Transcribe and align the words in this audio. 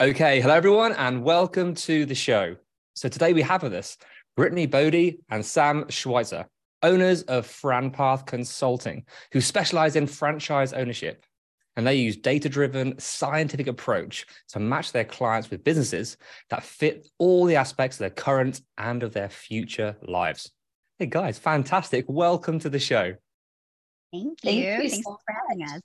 Okay, 0.00 0.40
hello 0.40 0.54
everyone, 0.54 0.92
and 0.92 1.22
welcome 1.22 1.74
to 1.74 2.06
the 2.06 2.14
show. 2.14 2.56
So 2.94 3.06
today 3.06 3.34
we 3.34 3.42
have 3.42 3.62
with 3.62 3.74
us 3.74 3.98
Brittany 4.34 4.64
Bode 4.64 5.18
and 5.28 5.44
Sam 5.44 5.84
Schweitzer, 5.90 6.46
owners 6.82 7.20
of 7.24 7.46
FranPath 7.46 8.24
Consulting, 8.24 9.04
who 9.30 9.42
specialize 9.42 9.96
in 9.96 10.06
franchise 10.06 10.72
ownership. 10.72 11.26
And 11.76 11.86
they 11.86 11.96
use 11.96 12.16
data-driven, 12.16 12.98
scientific 12.98 13.66
approach 13.66 14.24
to 14.52 14.58
match 14.58 14.92
their 14.92 15.04
clients 15.04 15.50
with 15.50 15.64
businesses 15.64 16.16
that 16.48 16.62
fit 16.62 17.06
all 17.18 17.44
the 17.44 17.56
aspects 17.56 17.96
of 17.96 18.00
their 18.00 18.08
current 18.08 18.62
and 18.78 19.02
of 19.02 19.12
their 19.12 19.28
future 19.28 19.98
lives. 20.00 20.50
Hey 20.98 21.06
guys, 21.06 21.38
fantastic. 21.38 22.06
Welcome 22.08 22.58
to 22.60 22.70
the 22.70 22.78
show. 22.78 23.16
Thank 24.14 24.24
you. 24.24 24.36
Thank 24.42 24.56
you. 24.56 24.62
you 24.62 24.88
Thanks 24.88 25.02
for 25.02 25.18
having 25.28 25.62
us. 25.64 25.82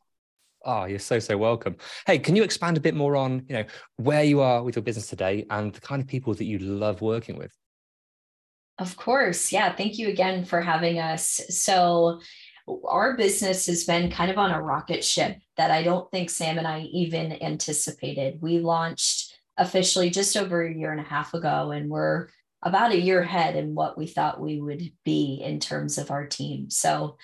Oh, 0.65 0.85
you're 0.85 0.97
so, 0.97 1.19
so 1.19 1.37
welcome. 1.37 1.77
Hey, 2.07 2.17
can 2.17 2.35
you 2.35 2.43
expand 2.43 2.75
a 2.75 2.81
bit 2.81 2.95
more 2.95 3.15
on, 3.15 3.45
you 3.47 3.55
know, 3.55 3.65
where 3.97 4.23
you 4.23 4.41
are 4.41 4.63
with 4.63 4.75
your 4.75 4.83
business 4.83 5.07
today 5.07 5.45
and 5.51 5.71
the 5.71 5.81
kind 5.81 6.01
of 6.01 6.07
people 6.07 6.33
that 6.33 6.45
you 6.45 6.57
love 6.57 7.01
working 7.01 7.37
with? 7.37 7.55
Of 8.79 8.97
course. 8.97 9.51
Yeah. 9.51 9.73
Thank 9.73 9.99
you 9.99 10.09
again 10.09 10.43
for 10.43 10.61
having 10.61 10.99
us. 10.99 11.39
So, 11.49 12.19
our 12.87 13.15
business 13.15 13.67
has 13.67 13.83
been 13.83 14.09
kind 14.09 14.31
of 14.31 14.39
on 14.39 14.49
a 14.49 14.61
rocket 14.61 15.03
ship 15.03 15.37
that 15.55 15.69
I 15.69 15.83
don't 15.83 16.09
think 16.09 16.31
Sam 16.31 16.57
and 16.57 16.65
I 16.65 16.81
even 16.91 17.41
anticipated. 17.43 18.41
We 18.41 18.57
launched 18.57 19.37
officially 19.55 20.09
just 20.09 20.35
over 20.35 20.65
a 20.65 20.73
year 20.73 20.91
and 20.91 20.99
a 20.99 21.03
half 21.03 21.35
ago, 21.35 21.69
and 21.69 21.91
we're 21.91 22.27
about 22.63 22.91
a 22.91 22.99
year 22.99 23.21
ahead 23.21 23.55
in 23.55 23.75
what 23.75 23.99
we 23.99 24.07
thought 24.07 24.41
we 24.41 24.59
would 24.59 24.91
be 25.03 25.41
in 25.43 25.59
terms 25.59 25.99
of 25.99 26.09
our 26.09 26.25
team. 26.25 26.71
So, 26.71 27.17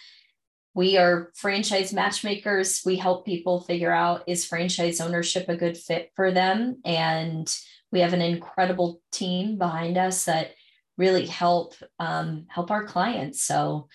we 0.74 0.98
are 0.98 1.32
franchise 1.36 1.92
matchmakers. 1.92 2.82
We 2.86 2.96
help 2.96 3.26
people 3.26 3.62
figure 3.62 3.92
out 3.92 4.24
is 4.28 4.46
franchise 4.46 5.02
ownership 5.02 5.50
a 5.50 5.58
good 5.58 5.78
fit 5.78 6.12
for 6.16 6.32
them? 6.32 6.82
And 6.86 7.54
we 7.92 8.00
have 8.00 8.14
an 8.14 8.22
incredible 8.22 9.02
team 9.12 9.58
behind 9.58 9.98
us 9.98 10.26
that 10.26 10.52
really 10.98 11.26
help 11.26 11.74
um, 12.00 12.46
help 12.48 12.72
our 12.72 12.86
clients. 12.86 13.44
So 13.44 13.90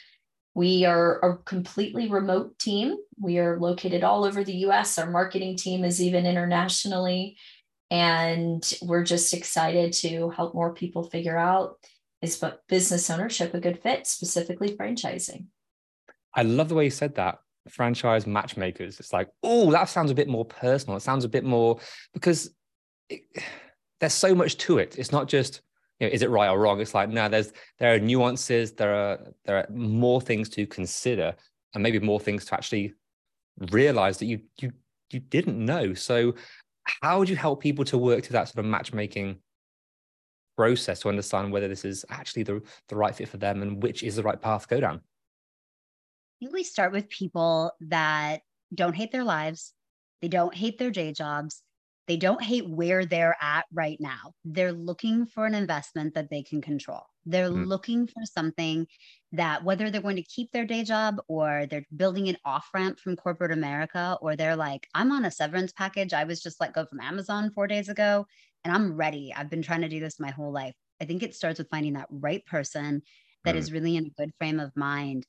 we 0.54 0.84
are 0.84 1.18
a 1.20 1.38
completely 1.38 2.08
remote 2.08 2.58
team. 2.58 2.96
We 3.18 3.38
are 3.38 3.58
located 3.58 4.04
all 4.04 4.24
over 4.24 4.44
the 4.44 4.66
US. 4.66 4.98
Our 4.98 5.10
marketing 5.10 5.56
team 5.56 5.84
is 5.84 6.02
even 6.02 6.26
internationally. 6.26 7.38
And 7.90 8.62
we're 8.82 9.04
just 9.04 9.32
excited 9.32 9.92
to 9.94 10.30
help 10.30 10.54
more 10.54 10.74
people 10.74 11.04
figure 11.04 11.36
out 11.36 11.78
is 12.20 12.42
business 12.68 13.08
ownership 13.10 13.54
a 13.54 13.60
good 13.60 13.82
fit, 13.82 14.06
specifically 14.06 14.76
franchising. 14.76 15.46
I 16.36 16.42
love 16.42 16.68
the 16.68 16.74
way 16.74 16.84
you 16.84 16.90
said 16.90 17.14
that. 17.16 17.38
Franchise 17.68 18.26
matchmakers. 18.26 19.00
It's 19.00 19.12
like, 19.12 19.28
oh, 19.42 19.72
that 19.72 19.88
sounds 19.88 20.10
a 20.10 20.14
bit 20.14 20.28
more 20.28 20.44
personal. 20.44 20.96
It 20.96 21.00
sounds 21.00 21.24
a 21.24 21.28
bit 21.28 21.42
more 21.42 21.80
because 22.12 22.50
it, 23.08 23.22
there's 24.00 24.12
so 24.12 24.34
much 24.34 24.58
to 24.58 24.78
it. 24.78 24.98
It's 24.98 25.10
not 25.10 25.26
just, 25.26 25.62
you 25.98 26.06
know, 26.06 26.12
is 26.12 26.22
it 26.22 26.28
right 26.28 26.50
or 26.50 26.60
wrong? 26.60 26.80
It's 26.80 26.94
like, 26.94 27.08
no, 27.08 27.28
there's 27.28 27.52
there 27.78 27.94
are 27.94 27.98
nuances. 27.98 28.72
There 28.72 28.94
are 28.94 29.18
there 29.46 29.56
are 29.56 29.66
more 29.70 30.20
things 30.20 30.50
to 30.50 30.66
consider, 30.66 31.34
and 31.72 31.82
maybe 31.82 31.98
more 31.98 32.20
things 32.20 32.44
to 32.44 32.54
actually 32.54 32.92
realize 33.72 34.18
that 34.18 34.26
you 34.26 34.40
you 34.60 34.72
you 35.10 35.20
didn't 35.20 35.58
know. 35.58 35.94
So, 35.94 36.34
how 36.84 37.18
would 37.18 37.30
you 37.30 37.36
help 37.36 37.62
people 37.62 37.86
to 37.86 37.96
work 37.96 38.24
through 38.24 38.34
that 38.34 38.48
sort 38.48 38.58
of 38.58 38.70
matchmaking 38.70 39.38
process 40.58 41.00
to 41.00 41.08
understand 41.08 41.52
whether 41.52 41.68
this 41.68 41.86
is 41.86 42.04
actually 42.10 42.42
the 42.42 42.62
the 42.88 42.96
right 42.96 43.14
fit 43.14 43.30
for 43.30 43.38
them 43.38 43.62
and 43.62 43.82
which 43.82 44.02
is 44.02 44.16
the 44.16 44.22
right 44.22 44.40
path 44.40 44.68
to 44.68 44.74
go 44.74 44.80
down? 44.80 45.00
I 46.40 46.44
think 46.44 46.52
we 46.54 46.64
start 46.64 46.92
with 46.92 47.08
people 47.08 47.72
that 47.80 48.42
don't 48.74 48.94
hate 48.96 49.12
their 49.12 49.24
lives, 49.24 49.74
they 50.20 50.28
don't 50.28 50.54
hate 50.54 50.78
their 50.78 50.90
day 50.90 51.12
jobs, 51.12 51.62
they 52.06 52.16
don't 52.16 52.42
hate 52.42 52.68
where 52.68 53.04
they're 53.04 53.36
at 53.40 53.64
right 53.72 53.96
now. 54.00 54.32
They're 54.44 54.72
looking 54.72 55.26
for 55.26 55.46
an 55.46 55.54
investment 55.54 56.14
that 56.14 56.30
they 56.30 56.42
can 56.42 56.60
control. 56.60 57.02
They're 57.24 57.48
Mm. 57.54 57.66
looking 57.66 58.06
for 58.06 58.24
something 58.24 58.86
that 59.32 59.64
whether 59.64 59.90
they're 59.90 60.00
going 60.02 60.16
to 60.16 60.22
keep 60.22 60.52
their 60.52 60.64
day 60.66 60.84
job 60.84 61.16
or 61.26 61.66
they're 61.68 61.84
building 61.96 62.28
an 62.28 62.36
off 62.44 62.68
ramp 62.72 63.00
from 63.00 63.16
corporate 63.16 63.50
America, 63.50 64.16
or 64.20 64.36
they're 64.36 64.54
like, 64.56 64.86
I'm 64.94 65.10
on 65.10 65.24
a 65.24 65.30
severance 65.32 65.72
package. 65.72 66.12
I 66.12 66.24
was 66.24 66.40
just 66.40 66.60
let 66.60 66.74
go 66.74 66.86
from 66.86 67.00
Amazon 67.00 67.50
four 67.50 67.66
days 67.66 67.88
ago 67.88 68.26
and 68.62 68.72
I'm 68.72 68.94
ready. 68.96 69.32
I've 69.34 69.50
been 69.50 69.62
trying 69.62 69.80
to 69.80 69.88
do 69.88 69.98
this 70.00 70.20
my 70.20 70.30
whole 70.30 70.52
life. 70.52 70.74
I 71.00 71.06
think 71.06 71.22
it 71.24 71.34
starts 71.34 71.58
with 71.58 71.68
finding 71.70 71.94
that 71.94 72.06
right 72.10 72.44
person 72.46 73.02
that 73.44 73.54
Mm. 73.54 73.56
is 73.56 73.72
really 73.72 73.96
in 73.96 74.06
a 74.06 74.10
good 74.10 74.30
frame 74.38 74.60
of 74.60 74.76
mind 74.76 75.26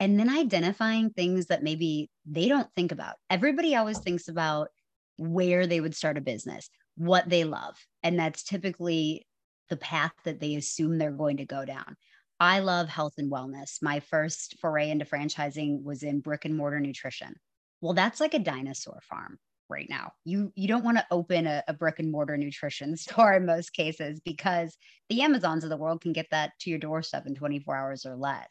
and 0.00 0.18
then 0.18 0.28
identifying 0.28 1.10
things 1.10 1.46
that 1.46 1.62
maybe 1.62 2.10
they 2.26 2.48
don't 2.48 2.68
think 2.74 2.92
about. 2.92 3.16
Everybody 3.30 3.74
always 3.74 3.98
thinks 3.98 4.28
about 4.28 4.68
where 5.16 5.66
they 5.66 5.80
would 5.80 5.94
start 5.94 6.18
a 6.18 6.20
business, 6.20 6.68
what 6.96 7.28
they 7.28 7.44
love. 7.44 7.76
And 8.02 8.18
that's 8.18 8.42
typically 8.42 9.26
the 9.68 9.76
path 9.76 10.12
that 10.24 10.40
they 10.40 10.54
assume 10.54 10.98
they're 10.98 11.10
going 11.10 11.38
to 11.38 11.46
go 11.46 11.64
down. 11.64 11.96
I 12.38 12.60
love 12.60 12.88
health 12.88 13.14
and 13.16 13.32
wellness. 13.32 13.82
My 13.82 14.00
first 14.00 14.56
foray 14.60 14.90
into 14.90 15.06
franchising 15.06 15.82
was 15.82 16.02
in 16.02 16.20
brick 16.20 16.44
and 16.44 16.54
mortar 16.54 16.80
nutrition. 16.80 17.34
Well, 17.80 17.94
that's 17.94 18.20
like 18.20 18.34
a 18.34 18.38
dinosaur 18.38 19.00
farm 19.08 19.38
right 19.68 19.88
now. 19.88 20.12
You 20.24 20.52
you 20.54 20.68
don't 20.68 20.84
want 20.84 20.98
to 20.98 21.06
open 21.10 21.46
a, 21.46 21.62
a 21.66 21.72
brick 21.72 21.98
and 21.98 22.12
mortar 22.12 22.36
nutrition 22.36 22.96
store 22.96 23.32
in 23.34 23.46
most 23.46 23.72
cases 23.72 24.20
because 24.20 24.76
the 25.08 25.22
Amazons 25.22 25.64
of 25.64 25.70
the 25.70 25.76
world 25.76 26.02
can 26.02 26.12
get 26.12 26.26
that 26.30 26.52
to 26.60 26.70
your 26.70 26.78
doorstep 26.78 27.26
in 27.26 27.34
24 27.34 27.76
hours 27.76 28.06
or 28.06 28.16
less. 28.16 28.48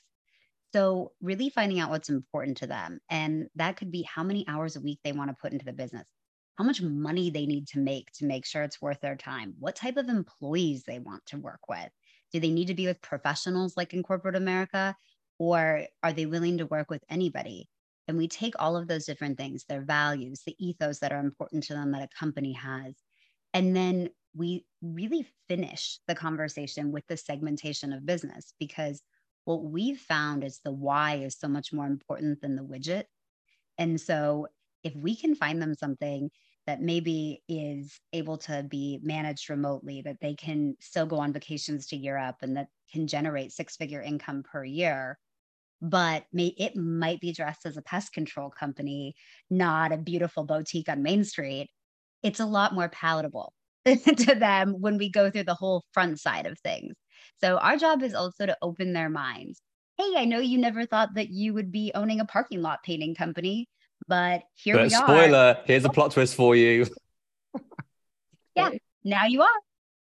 So, 0.76 1.14
really 1.22 1.50
finding 1.50 1.80
out 1.80 1.90
what's 1.90 2.10
important 2.10 2.58
to 2.58 2.68
them. 2.68 3.00
And 3.10 3.48
that 3.56 3.78
could 3.78 3.92
be 3.92 4.02
how 4.04 4.24
many 4.24 4.46
hours 4.46 4.76
a 4.76 4.82
week 4.82 5.00
they 5.06 5.14
want 5.14 5.30
to 5.30 5.38
put 5.42 5.54
into 5.54 5.64
the 5.64 5.72
business, 5.72 6.06
how 6.58 6.66
much 6.66 6.82
money 6.82 7.30
they 7.30 7.46
need 7.46 7.68
to 7.70 7.80
make 7.80 8.12
to 8.16 8.26
make 8.26 8.46
sure 8.46 8.62
it's 8.62 8.82
worth 8.82 9.00
their 9.00 9.16
time, 9.16 9.56
what 9.58 9.78
type 9.78 9.96
of 9.96 10.10
employees 10.10 10.84
they 10.84 11.00
want 11.00 11.26
to 11.28 11.38
work 11.38 11.62
with. 11.70 11.90
Do 12.34 12.42
they 12.42 12.52
need 12.52 12.68
to 12.68 12.74
be 12.74 12.88
with 12.88 13.02
professionals 13.02 13.78
like 13.78 13.94
in 13.94 14.04
corporate 14.04 14.36
America, 14.36 14.98
or 15.40 15.88
are 16.04 16.12
they 16.12 16.26
willing 16.26 16.58
to 16.58 16.66
work 16.66 16.90
with 16.90 17.06
anybody? 17.10 17.70
And 18.10 18.18
we 18.18 18.28
take 18.28 18.56
all 18.60 18.76
of 18.76 18.90
those 18.90 19.06
different 19.06 19.38
things, 19.38 19.64
their 19.64 19.82
values, 19.82 20.42
the 20.46 20.58
ethos 20.60 21.00
that 21.00 21.14
are 21.14 21.22
important 21.22 21.64
to 21.66 21.74
them 21.74 21.94
that 21.94 22.04
a 22.04 22.20
company 22.20 22.52
has. 22.52 22.96
And 23.54 23.74
then 23.74 24.10
we 24.36 24.66
really 24.82 25.26
finish 25.48 26.00
the 26.10 26.16
conversation 26.16 26.92
with 26.92 27.08
the 27.08 27.16
segmentation 27.16 27.94
of 27.94 28.06
business 28.06 28.54
because 28.60 29.02
what 29.46 29.64
we've 29.64 30.00
found 30.00 30.44
is 30.44 30.60
the 30.64 30.72
why 30.72 31.16
is 31.16 31.38
so 31.40 31.48
much 31.48 31.72
more 31.72 31.86
important 31.86 32.42
than 32.42 32.56
the 32.56 32.64
widget. 32.64 33.04
And 33.78 34.00
so 34.00 34.48
if 34.84 34.96
we 34.96 35.16
can 35.16 35.36
find 35.36 35.62
them 35.62 35.74
something 35.74 36.30
that 36.68 36.82
maybe 36.82 37.44
is 37.48 38.00
able 38.12 38.38
to 38.40 38.64
be 38.64 39.00
managed 39.04 39.50
remotely, 39.50 40.02
that 40.02 40.18
they 40.20 40.34
can 40.34 40.76
still 40.80 41.06
go 41.06 41.18
on 41.18 41.32
vacations 41.32 41.88
to 41.88 41.96
Europe 41.96 42.38
and 42.42 42.58
that 42.58 42.68
can 42.92 43.08
generate 43.08 43.52
six 43.52 43.76
figure 43.76 44.02
income 44.02 44.44
per 44.44 44.64
year, 44.64 45.18
but 45.82 46.26
may, 46.34 46.48
it 46.58 46.76
might 46.76 47.20
be 47.20 47.32
dressed 47.32 47.66
as 47.66 47.78
a 47.78 47.84
pest 47.84 48.14
control 48.14 48.50
company, 48.50 49.16
not 49.50 49.92
a 49.92 49.98
beautiful 49.98 50.44
boutique 50.44 50.90
on 50.90 51.04
Main 51.04 51.24
Street. 51.24 51.70
It's 52.24 52.40
a 52.40 52.46
lot 52.46 52.74
more 52.74 52.90
palatable 52.90 53.54
to 53.86 54.36
them 54.36 54.76
when 54.80 54.98
we 54.98 55.10
go 55.12 55.30
through 55.30 55.44
the 55.44 55.54
whole 55.54 55.84
front 55.94 56.20
side 56.20 56.48
of 56.48 56.58
things. 56.60 56.96
So 57.42 57.58
our 57.58 57.78
job 57.78 58.04
is 58.04 58.14
also 58.14 58.46
to 58.46 58.58
open 58.62 58.94
their 58.94 59.10
minds. 59.10 59.62
Hey, 59.98 60.14
I 60.18 60.26
know 60.26 60.40
you 60.40 60.58
never 60.58 60.86
thought 60.86 61.16
that 61.16 61.30
you 61.30 61.54
would 61.54 61.72
be 61.72 61.92
owning 61.96 62.20
a 62.20 62.26
parking 62.26 62.62
lot 62.62 62.84
painting 62.84 63.16
company. 63.16 63.70
But 64.08 64.44
here 64.56 64.76
but 64.76 64.84
we 64.84 64.90
spoiler, 64.90 65.08
are. 65.08 65.18
Spoiler, 65.18 65.58
here's 65.66 65.86
a 65.86 65.90
oh. 65.90 65.92
plot 65.92 66.12
twist 66.12 66.36
for 66.36 66.56
you. 66.56 66.86
yeah, 68.56 68.72
now 69.04 69.26
you 69.26 69.42
are. 69.42 69.60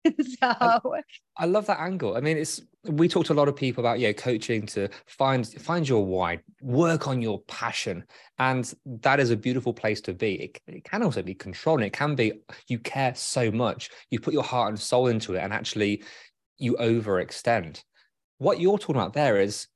so 0.40 0.96
I 1.38 1.46
love 1.46 1.66
that 1.68 1.80
angle. 1.80 2.16
I 2.16 2.22
mean, 2.22 2.38
it's 2.38 2.62
we 2.84 3.08
talked 3.08 3.28
to 3.28 3.34
a 3.34 3.36
lot 3.36 3.48
of 3.48 3.56
people 3.56 3.82
about 3.82 4.00
yeah, 4.00 4.12
coaching 4.12 4.66
to 4.68 4.90
find 5.08 5.48
find 5.48 5.88
your 5.88 6.06
why, 6.06 6.40
work 6.62 7.08
on 7.08 7.22
your 7.22 7.42
passion, 7.44 8.04
and 8.38 8.72
that 8.86 9.20
is 9.20 9.32
a 9.32 9.38
beautiful 9.38 9.74
place 9.74 10.02
to 10.02 10.14
be. 10.14 10.36
It, 10.36 10.62
it 10.68 10.84
can 10.84 11.04
also 11.04 11.24
be 11.24 11.34
controlling. 11.34 11.88
It 11.88 11.94
can 11.94 12.16
be 12.16 12.34
you 12.68 12.80
care 12.80 13.16
so 13.16 13.52
much, 13.52 13.90
you 14.10 14.20
put 14.20 14.34
your 14.34 14.44
heart 14.44 14.70
and 14.70 14.80
soul 14.80 15.08
into 15.08 15.36
it, 15.36 15.40
and 15.40 15.54
actually 15.54 16.04
you 16.58 16.76
overextend. 16.80 17.84
What 18.38 18.60
you're 18.60 18.78
talking 18.78 18.96
about 18.96 19.14
there 19.14 19.40
is, 19.40 19.68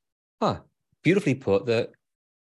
huh, 0.42 0.60
beautifully 1.04 1.36
put. 1.36 1.66
That 1.66 1.92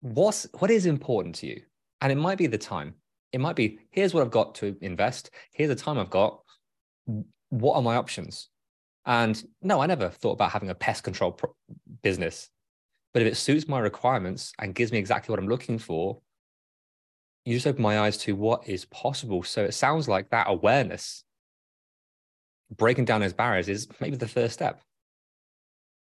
what's 0.01 0.47
what 0.59 0.71
is 0.71 0.85
important 0.85 1.35
to 1.35 1.47
you, 1.47 1.61
and 2.01 2.11
it 2.11 2.15
might 2.15 2.37
be 2.37 2.47
the 2.47 2.57
time. 2.57 2.95
It 3.31 3.41
might 3.41 3.55
be 3.55 3.79
here's 3.91 4.13
what 4.13 4.21
I've 4.21 4.31
got 4.31 4.55
to 4.55 4.75
invest. 4.81 5.31
Here's 5.51 5.69
the 5.69 5.75
time 5.75 5.97
I've 5.97 6.09
got 6.09 6.41
what 7.49 7.75
are 7.75 7.81
my 7.81 7.95
options? 7.95 8.49
And 9.05 9.41
no, 9.61 9.81
I 9.81 9.85
never 9.85 10.09
thought 10.09 10.33
about 10.33 10.51
having 10.51 10.69
a 10.69 10.75
pest 10.75 11.03
control 11.03 11.37
business. 12.01 12.49
But 13.13 13.21
if 13.21 13.31
it 13.31 13.35
suits 13.35 13.67
my 13.67 13.79
requirements 13.79 14.53
and 14.59 14.73
gives 14.73 14.91
me 14.91 14.97
exactly 14.97 15.31
what 15.31 15.39
I'm 15.39 15.47
looking 15.47 15.77
for, 15.77 16.19
you 17.45 17.53
just 17.53 17.67
open 17.67 17.81
my 17.83 17.99
eyes 17.99 18.17
to 18.19 18.35
what 18.35 18.67
is 18.67 18.85
possible. 18.85 19.43
So 19.43 19.63
it 19.63 19.73
sounds 19.73 20.07
like 20.07 20.29
that 20.29 20.47
awareness, 20.49 21.23
breaking 22.77 23.05
down 23.05 23.21
those 23.21 23.33
barriers 23.33 23.69
is 23.69 23.87
maybe 23.99 24.15
the 24.15 24.27
first 24.27 24.53
step. 24.53 24.81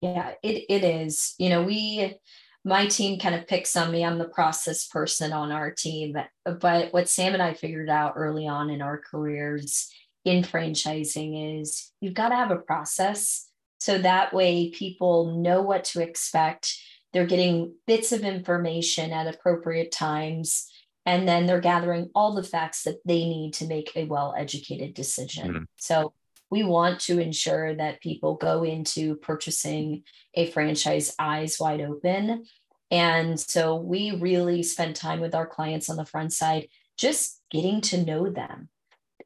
Yeah, 0.01 0.33
it, 0.43 0.65
it 0.69 0.83
is. 0.83 1.33
You 1.37 1.49
know, 1.49 1.63
we, 1.63 2.15
my 2.63 2.87
team 2.87 3.19
kind 3.19 3.35
of 3.35 3.47
picks 3.47 3.75
on 3.75 3.91
me. 3.91 4.03
I'm 4.05 4.19
the 4.19 4.27
process 4.27 4.87
person 4.87 5.33
on 5.33 5.51
our 5.51 5.71
team. 5.71 6.15
But 6.45 6.93
what 6.93 7.09
Sam 7.09 7.33
and 7.33 7.41
I 7.41 7.53
figured 7.53 7.89
out 7.89 8.13
early 8.15 8.47
on 8.47 8.69
in 8.69 8.81
our 8.81 8.99
careers 8.99 9.91
in 10.27 10.43
franchising 10.43 11.61
is 11.61 11.91
you've 12.01 12.13
got 12.13 12.29
to 12.29 12.35
have 12.35 12.51
a 12.51 12.57
process 12.57 13.49
so 13.79 13.97
that 13.99 14.33
way 14.33 14.69
people 14.71 15.39
know 15.41 15.61
what 15.61 15.85
to 15.85 16.01
expect 16.01 16.77
they're 17.13 17.25
getting 17.25 17.73
bits 17.87 18.11
of 18.11 18.21
information 18.21 19.11
at 19.11 19.33
appropriate 19.33 19.91
times 19.91 20.69
and 21.05 21.27
then 21.27 21.45
they're 21.45 21.61
gathering 21.61 22.09
all 22.13 22.35
the 22.35 22.43
facts 22.43 22.83
that 22.83 22.97
they 23.05 23.23
need 23.23 23.53
to 23.53 23.67
make 23.67 23.91
a 23.95 24.03
well 24.05 24.35
educated 24.37 24.93
decision 24.93 25.47
mm-hmm. 25.47 25.63
so 25.77 26.13
we 26.49 26.63
want 26.63 26.99
to 27.01 27.19
ensure 27.19 27.75
that 27.75 28.01
people 28.01 28.35
go 28.35 28.63
into 28.63 29.15
purchasing 29.15 30.03
a 30.33 30.49
franchise 30.51 31.13
eyes 31.19 31.57
wide 31.59 31.81
open 31.81 32.45
and 32.89 33.39
so 33.39 33.75
we 33.75 34.11
really 34.11 34.63
spend 34.63 34.95
time 34.95 35.19
with 35.19 35.35
our 35.35 35.47
clients 35.47 35.89
on 35.89 35.97
the 35.97 36.05
front 36.05 36.31
side 36.31 36.67
just 36.97 37.41
getting 37.51 37.81
to 37.81 38.03
know 38.03 38.29
them 38.29 38.69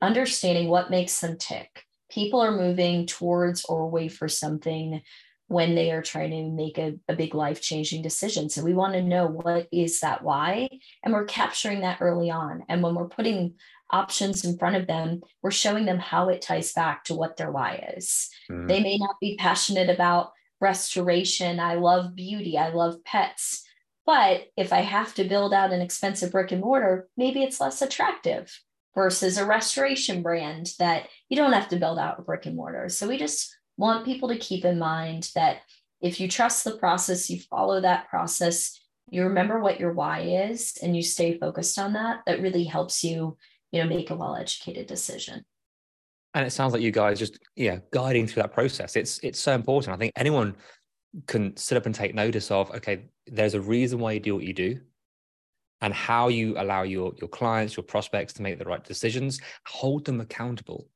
understanding 0.02 0.68
what 0.68 0.90
makes 0.90 1.20
them 1.20 1.38
tick. 1.38 1.86
People 2.10 2.42
are 2.42 2.52
moving 2.52 3.06
towards 3.06 3.64
or 3.66 3.82
away 3.82 4.08
for 4.10 4.28
something 4.28 5.02
when 5.48 5.76
they 5.76 5.92
are 5.92 6.02
trying 6.02 6.32
to 6.32 6.50
make 6.50 6.78
a, 6.78 6.98
a 7.08 7.16
big 7.16 7.36
life 7.36 7.62
changing 7.62 8.02
decision. 8.02 8.50
So 8.50 8.64
we 8.64 8.74
want 8.74 8.94
to 8.94 9.04
know 9.04 9.28
what 9.28 9.68
is 9.72 10.00
that 10.00 10.24
why, 10.24 10.70
and 11.04 11.14
we're 11.14 11.26
capturing 11.26 11.82
that 11.82 11.98
early 12.02 12.32
on. 12.32 12.64
And 12.70 12.82
when 12.82 12.96
we're 12.96 13.10
putting 13.10 13.56
options 13.92 14.46
in 14.46 14.58
front 14.58 14.76
of 14.76 14.88
them, 14.88 15.22
we're 15.42 15.52
showing 15.52 15.86
them 15.86 16.00
how 16.00 16.30
it 16.30 16.42
ties 16.42 16.74
back 16.74 17.04
to 17.06 17.16
what 17.16 17.38
their 17.38 17.52
why 17.52 17.94
is. 17.96 18.30
Mm. 18.50 18.68
They 18.68 18.82
may 18.82 18.98
not 18.98 19.20
be 19.20 19.38
passionate 19.38 19.90
about 19.90 20.32
restoration. 20.60 21.60
I 21.60 21.76
love 21.76 22.16
beauty. 22.16 22.58
I 22.58 22.70
love 22.70 23.04
pets. 23.04 23.64
But 24.06 24.48
if 24.58 24.74
I 24.74 24.82
have 24.82 25.14
to 25.16 25.24
build 25.24 25.54
out 25.54 25.74
an 25.74 25.82
expensive 25.82 26.32
brick 26.32 26.52
and 26.52 26.62
mortar, 26.62 27.08
maybe 27.18 27.44
it's 27.44 27.62
less 27.62 27.82
attractive 27.82 28.52
versus 28.96 29.38
a 29.38 29.46
restoration 29.46 30.22
brand 30.22 30.72
that 30.80 31.08
you 31.30 31.38
don't 31.38 31.54
have 31.54 31.70
to 31.70 31.78
build 31.78 31.98
out 31.98 32.20
a 32.20 32.24
brick 32.24 32.46
and 32.46 32.56
mortar. 32.56 32.90
So 32.90 33.08
we 33.08 33.18
just 33.18 33.56
want 33.78 34.06
people 34.06 34.30
to 34.30 34.38
keep 34.38 34.66
in 34.66 34.80
mind 34.80 35.30
that 35.36 35.62
if 36.02 36.20
you 36.20 36.28
trust 36.28 36.64
the 36.64 36.78
process, 36.78 37.30
you 37.30 37.40
follow 37.40 37.80
that 37.82 38.10
process, 38.10 38.80
you 39.10 39.24
remember 39.24 39.60
what 39.60 39.80
your 39.80 39.94
why 39.94 40.22
is, 40.22 40.78
and 40.82 40.96
you 40.96 41.04
stay 41.04 41.38
focused 41.38 41.78
on 41.78 41.94
that, 41.94 42.22
that 42.26 42.42
really 42.42 42.64
helps 42.64 43.04
you, 43.04 43.38
you 43.72 43.82
know, 43.82 43.90
make 43.90 44.10
a 44.10 44.16
well-educated 44.16 44.88
decision. 44.88 45.44
And 46.34 46.46
it 46.46 46.52
sounds 46.52 46.74
like 46.74 46.82
you 46.82 46.92
guys 46.92 47.20
just, 47.20 47.40
yeah, 47.56 47.80
guiding 47.92 48.26
through 48.26 48.44
that 48.44 48.54
process. 48.54 48.96
It's 48.96 49.20
it's 49.20 49.40
so 49.40 49.54
important. 49.54 49.94
I 49.94 49.98
think 49.98 50.14
anyone 50.16 50.56
can 51.28 51.56
sit 51.58 51.78
up 51.78 51.86
and 51.86 51.94
take 51.94 52.16
notice 52.16 52.52
of, 52.52 52.72
okay, 52.72 53.10
there's 53.28 53.54
a 53.54 53.62
reason 53.62 54.00
why 54.00 54.14
you 54.14 54.20
do 54.22 54.36
what 54.36 54.46
you 54.46 54.54
do 54.54 54.80
and 55.82 55.94
how 55.94 56.30
you 56.30 56.56
allow 56.58 56.84
your, 56.84 57.12
your 57.20 57.28
clients, 57.28 57.76
your 57.76 57.84
prospects 57.84 58.34
to 58.34 58.42
make 58.42 58.60
the 58.60 58.66
right 58.66 58.84
decisions, 58.84 59.42
hold 59.66 60.06
them 60.06 60.22
accountable 60.22 60.88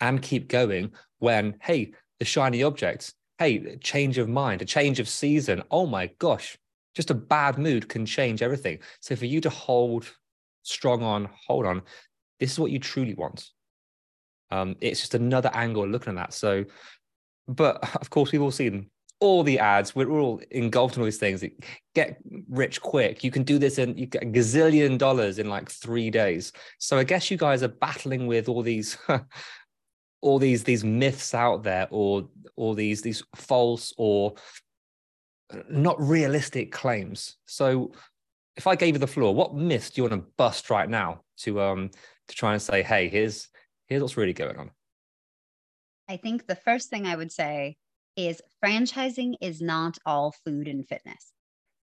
and 0.00 0.22
keep 0.22 0.48
going 0.48 0.90
when, 1.18 1.56
hey, 1.60 1.92
the 2.18 2.24
shiny 2.24 2.62
objects, 2.62 3.12
hey, 3.38 3.76
change 3.76 4.16
of 4.16 4.28
mind, 4.28 4.62
a 4.62 4.64
change 4.64 5.00
of 5.00 5.08
season. 5.08 5.62
Oh 5.70 5.86
my 5.86 6.08
gosh, 6.18 6.56
just 6.94 7.10
a 7.10 7.14
bad 7.14 7.58
mood 7.58 7.88
can 7.88 8.06
change 8.06 8.42
everything. 8.42 8.78
So 9.00 9.16
for 9.16 9.26
you 9.26 9.40
to 9.42 9.50
hold 9.50 10.10
strong 10.62 11.02
on, 11.02 11.28
hold 11.46 11.66
on, 11.66 11.82
this 12.40 12.52
is 12.52 12.58
what 12.58 12.70
you 12.70 12.78
truly 12.78 13.14
want. 13.14 13.50
Um, 14.50 14.76
it's 14.80 15.00
just 15.00 15.14
another 15.14 15.50
angle 15.54 15.86
looking 15.86 16.10
at 16.10 16.16
that. 16.16 16.34
So, 16.34 16.64
but 17.48 17.96
of 18.00 18.10
course, 18.10 18.32
we've 18.32 18.42
all 18.42 18.50
seen 18.50 18.90
all 19.22 19.44
the 19.44 19.60
ads. 19.60 19.94
We're 19.94 20.10
all 20.10 20.40
engulfed 20.50 20.96
in 20.96 21.00
all 21.00 21.04
these 21.04 21.18
things. 21.18 21.44
Get 21.94 22.18
rich 22.48 22.82
quick. 22.82 23.22
You 23.22 23.30
can 23.30 23.44
do 23.44 23.58
this 23.58 23.78
in 23.78 23.96
you 23.96 24.06
get 24.06 24.24
a 24.24 24.26
gazillion 24.26 24.98
dollars 24.98 25.38
in 25.38 25.48
like 25.48 25.70
three 25.70 26.10
days. 26.10 26.52
So 26.78 26.98
I 26.98 27.04
guess 27.04 27.30
you 27.30 27.36
guys 27.36 27.62
are 27.62 27.68
battling 27.68 28.26
with 28.26 28.48
all 28.48 28.62
these, 28.62 28.98
all 30.20 30.38
these 30.40 30.64
these 30.64 30.84
myths 30.84 31.34
out 31.34 31.62
there, 31.62 31.86
or 31.90 32.28
all 32.56 32.74
these 32.74 33.00
these 33.00 33.22
false 33.36 33.94
or 33.96 34.34
not 35.70 36.00
realistic 36.00 36.72
claims. 36.72 37.36
So 37.46 37.92
if 38.56 38.66
I 38.66 38.76
gave 38.76 38.94
you 38.94 38.98
the 38.98 39.06
floor, 39.06 39.34
what 39.34 39.54
myths 39.54 39.90
do 39.90 40.02
you 40.02 40.08
want 40.08 40.22
to 40.22 40.30
bust 40.36 40.70
right 40.70 40.88
now 40.88 41.22
to 41.38 41.60
um 41.60 41.90
to 42.28 42.34
try 42.34 42.52
and 42.52 42.62
say, 42.62 42.82
hey, 42.82 43.08
here's 43.08 43.48
here's 43.86 44.02
what's 44.02 44.16
really 44.16 44.32
going 44.32 44.56
on? 44.56 44.70
I 46.08 46.16
think 46.16 46.46
the 46.46 46.56
first 46.56 46.90
thing 46.90 47.06
I 47.06 47.16
would 47.16 47.32
say 47.32 47.76
is 48.16 48.42
franchising 48.62 49.34
is 49.40 49.60
not 49.60 49.96
all 50.04 50.34
food 50.44 50.68
and 50.68 50.86
fitness. 50.86 51.32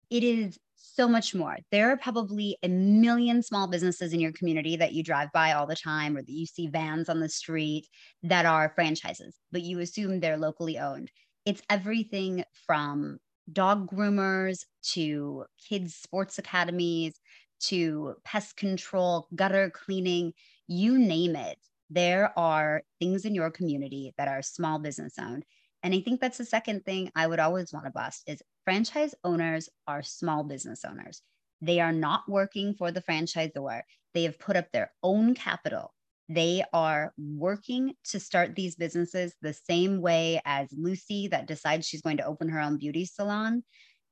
It 0.08 0.24
is 0.24 0.58
so 0.76 1.08
much 1.08 1.34
more. 1.34 1.56
There 1.70 1.90
are 1.90 1.96
probably 1.96 2.56
a 2.62 2.68
million 2.68 3.42
small 3.42 3.66
businesses 3.66 4.12
in 4.12 4.20
your 4.20 4.32
community 4.32 4.76
that 4.76 4.92
you 4.92 5.02
drive 5.02 5.30
by 5.32 5.52
all 5.52 5.66
the 5.66 5.76
time 5.76 6.16
or 6.16 6.22
that 6.22 6.32
you 6.32 6.46
see 6.46 6.68
vans 6.68 7.08
on 7.08 7.20
the 7.20 7.28
street 7.28 7.86
that 8.22 8.46
are 8.46 8.72
franchises, 8.74 9.36
but 9.52 9.62
you 9.62 9.80
assume 9.80 10.20
they're 10.20 10.38
locally 10.38 10.78
owned. 10.78 11.10
It's 11.44 11.62
everything 11.68 12.44
from 12.66 13.18
dog 13.52 13.90
groomers 13.90 14.64
to 14.92 15.44
kids' 15.68 15.94
sports 15.94 16.38
academies 16.38 17.20
to 17.58 18.14
pest 18.24 18.56
control, 18.56 19.26
gutter 19.34 19.70
cleaning, 19.70 20.32
you 20.66 20.98
name 20.98 21.36
it. 21.36 21.58
There 21.88 22.36
are 22.38 22.82
things 23.00 23.24
in 23.24 23.34
your 23.34 23.50
community 23.50 24.12
that 24.18 24.28
are 24.28 24.42
small 24.42 24.78
business 24.78 25.14
owned. 25.18 25.44
And 25.82 25.94
I 25.94 26.00
think 26.00 26.20
that's 26.20 26.38
the 26.38 26.44
second 26.44 26.84
thing 26.84 27.10
I 27.14 27.26
would 27.26 27.38
always 27.38 27.72
want 27.72 27.86
to 27.86 27.92
bust 27.92 28.24
is 28.26 28.42
franchise 28.64 29.14
owners 29.22 29.68
are 29.86 30.02
small 30.02 30.42
business 30.42 30.84
owners. 30.84 31.22
They 31.60 31.80
are 31.80 31.92
not 31.92 32.28
working 32.28 32.74
for 32.74 32.90
the 32.90 33.00
franchisor. 33.00 33.82
They 34.12 34.24
have 34.24 34.38
put 34.38 34.56
up 34.56 34.72
their 34.72 34.92
own 35.02 35.34
capital. 35.34 35.94
They 36.28 36.64
are 36.72 37.12
working 37.18 37.94
to 38.10 38.18
start 38.18 38.56
these 38.56 38.74
businesses 38.74 39.34
the 39.42 39.52
same 39.52 40.00
way 40.00 40.40
as 40.44 40.68
Lucy 40.72 41.28
that 41.28 41.46
decides 41.46 41.86
she's 41.86 42.02
going 42.02 42.16
to 42.16 42.26
open 42.26 42.48
her 42.48 42.60
own 42.60 42.78
beauty 42.78 43.04
salon. 43.04 43.62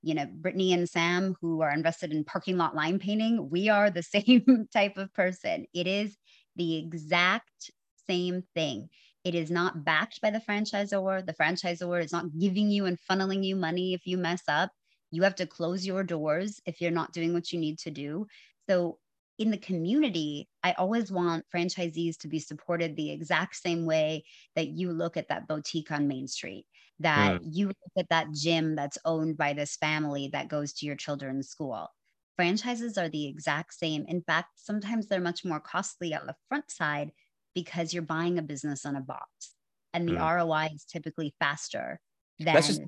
You 0.02 0.14
know, 0.14 0.26
Brittany 0.26 0.72
and 0.72 0.88
Sam, 0.88 1.34
who 1.40 1.62
are 1.62 1.72
invested 1.72 2.12
in 2.12 2.24
parking 2.24 2.56
lot 2.56 2.76
line 2.76 2.98
painting, 2.98 3.48
we 3.50 3.68
are 3.68 3.90
the 3.90 4.02
same 4.16 4.68
type 4.72 4.96
of 4.96 5.12
person. 5.12 5.66
It 5.74 5.86
is 5.86 6.16
the 6.56 6.76
exact 6.76 7.70
same 8.06 8.42
thing. 8.54 8.88
It 9.24 9.34
is 9.34 9.50
not 9.50 9.84
backed 9.84 10.20
by 10.20 10.30
the 10.30 10.40
franchisor. 10.40 11.26
The 11.26 11.32
franchisor 11.32 12.02
is 12.04 12.12
not 12.12 12.38
giving 12.38 12.70
you 12.70 12.84
and 12.86 12.98
funneling 13.10 13.44
you 13.44 13.56
money 13.56 13.94
if 13.94 14.06
you 14.06 14.18
mess 14.18 14.42
up. 14.46 14.70
You 15.10 15.22
have 15.22 15.34
to 15.36 15.46
close 15.46 15.86
your 15.86 16.04
doors 16.04 16.60
if 16.66 16.80
you're 16.80 16.90
not 16.90 17.12
doing 17.12 17.32
what 17.32 17.50
you 17.52 17.58
need 17.58 17.78
to 17.80 17.90
do. 17.90 18.26
So, 18.68 18.98
in 19.38 19.50
the 19.50 19.58
community, 19.58 20.48
I 20.62 20.72
always 20.72 21.10
want 21.10 21.44
franchisees 21.54 22.18
to 22.18 22.28
be 22.28 22.38
supported 22.38 22.96
the 22.96 23.10
exact 23.10 23.56
same 23.56 23.84
way 23.84 24.24
that 24.54 24.68
you 24.68 24.92
look 24.92 25.16
at 25.16 25.28
that 25.28 25.48
boutique 25.48 25.90
on 25.90 26.08
Main 26.08 26.28
Street, 26.28 26.66
that 27.00 27.40
mm. 27.40 27.48
you 27.50 27.66
look 27.68 27.76
at 27.98 28.08
that 28.10 28.32
gym 28.32 28.76
that's 28.76 28.98
owned 29.04 29.36
by 29.36 29.52
this 29.52 29.76
family 29.76 30.30
that 30.32 30.48
goes 30.48 30.72
to 30.74 30.86
your 30.86 30.96
children's 30.96 31.48
school. 31.48 31.88
Franchises 32.36 32.96
are 32.96 33.08
the 33.08 33.26
exact 33.26 33.74
same. 33.74 34.04
In 34.08 34.22
fact, 34.22 34.50
sometimes 34.56 35.06
they're 35.06 35.20
much 35.20 35.44
more 35.44 35.60
costly 35.60 36.14
on 36.14 36.26
the 36.26 36.36
front 36.48 36.70
side 36.70 37.10
because 37.54 37.92
you're 37.92 38.02
buying 38.02 38.38
a 38.38 38.42
business 38.42 38.84
on 38.84 38.96
a 38.96 39.00
box 39.00 39.54
and 39.92 40.08
the 40.08 40.14
mm. 40.14 40.36
ROI 40.36 40.74
is 40.74 40.84
typically 40.84 41.34
faster 41.38 42.00
than 42.38 42.54
just 42.56 42.82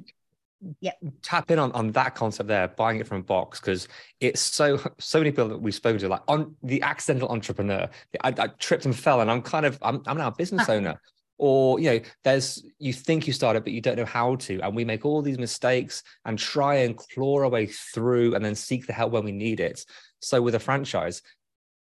yep. 0.81 0.97
tap 1.23 1.51
in 1.51 1.59
on, 1.59 1.73
on 1.73 1.93
that 1.93 2.15
concept 2.15 2.49
there, 2.49 2.69
buying 2.69 2.99
it 2.99 3.07
from 3.07 3.19
a 3.19 3.23
box, 3.23 3.61
because 3.61 3.89
it's 4.21 4.41
so 4.41 4.79
so 4.99 5.19
many 5.19 5.31
people 5.31 5.49
that 5.49 5.61
we've 5.61 5.75
spoken 5.75 6.01
to, 6.01 6.09
like 6.09 6.23
on 6.29 6.55
the 6.63 6.83
accidental 6.83 7.29
entrepreneur. 7.29 7.89
I, 8.23 8.35
I 8.39 8.47
tripped 8.59 8.85
and 8.85 8.97
fell, 8.97 9.21
and 9.21 9.31
I'm 9.31 9.43
kind 9.43 9.67
of 9.67 9.79
I'm, 9.83 10.03
I'm 10.07 10.19
now 10.19 10.29
a 10.29 10.33
business 10.33 10.69
uh-huh. 10.69 10.79
owner. 10.79 11.01
Or 11.39 11.79
you 11.79 11.91
know, 11.91 12.01
there's 12.25 12.65
you 12.79 12.95
think 12.95 13.27
you 13.27 13.35
started, 13.35 13.63
but 13.63 13.75
you 13.75 13.83
don't 13.83 13.97
know 13.97 14.07
how 14.07 14.37
to, 14.37 14.59
and 14.61 14.75
we 14.75 14.87
make 14.87 15.05
all 15.05 15.21
these 15.21 15.39
mistakes 15.39 16.03
and 16.25 16.39
try 16.39 16.77
and 16.77 16.97
claw 16.97 17.41
our 17.41 17.49
way 17.51 17.67
through, 17.67 18.35
and 18.35 18.45
then 18.45 18.55
seek 18.55 18.87
the 18.87 18.95
help 18.95 19.13
when 19.13 19.25
we 19.25 19.33
need 19.33 19.61
it. 19.61 19.85
So 20.21 20.41
with 20.41 20.55
a 20.55 20.59
franchise, 20.59 21.21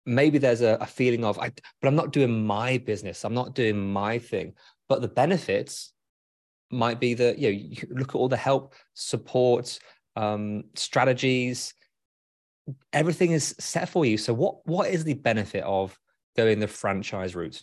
maybe 0.05 0.39
there's 0.39 0.61
a, 0.63 0.77
a 0.81 0.87
feeling 0.87 1.25
of, 1.25 1.39
I, 1.39 1.53
but 1.81 1.87
I'm 1.87 1.95
not 1.95 2.13
doing 2.13 2.45
my 2.47 2.79
business, 2.79 3.25
I'm 3.25 3.35
not 3.35 3.55
doing 3.55 3.93
my 3.93 4.19
thing. 4.19 4.55
But 4.89 5.03
the 5.03 5.09
benefits 5.09 5.93
might 6.71 7.01
be 7.01 7.15
that 7.15 7.39
you 7.39 7.49
know 7.49 7.59
you 7.59 7.77
look 7.91 8.11
at 8.11 8.15
all 8.15 8.29
the 8.29 8.37
help, 8.37 8.75
support, 8.95 9.79
um, 10.17 10.65
strategies, 10.75 11.75
everything 12.93 13.33
is 13.33 13.55
set 13.59 13.89
for 13.89 14.05
you. 14.05 14.19
So 14.19 14.35
what 14.35 14.67
what 14.67 14.91
is 14.91 15.05
the 15.05 15.15
benefit 15.15 15.65
of 15.65 15.99
going 16.37 16.61
the 16.61 16.69
franchise 16.69 17.35
route? 17.35 17.63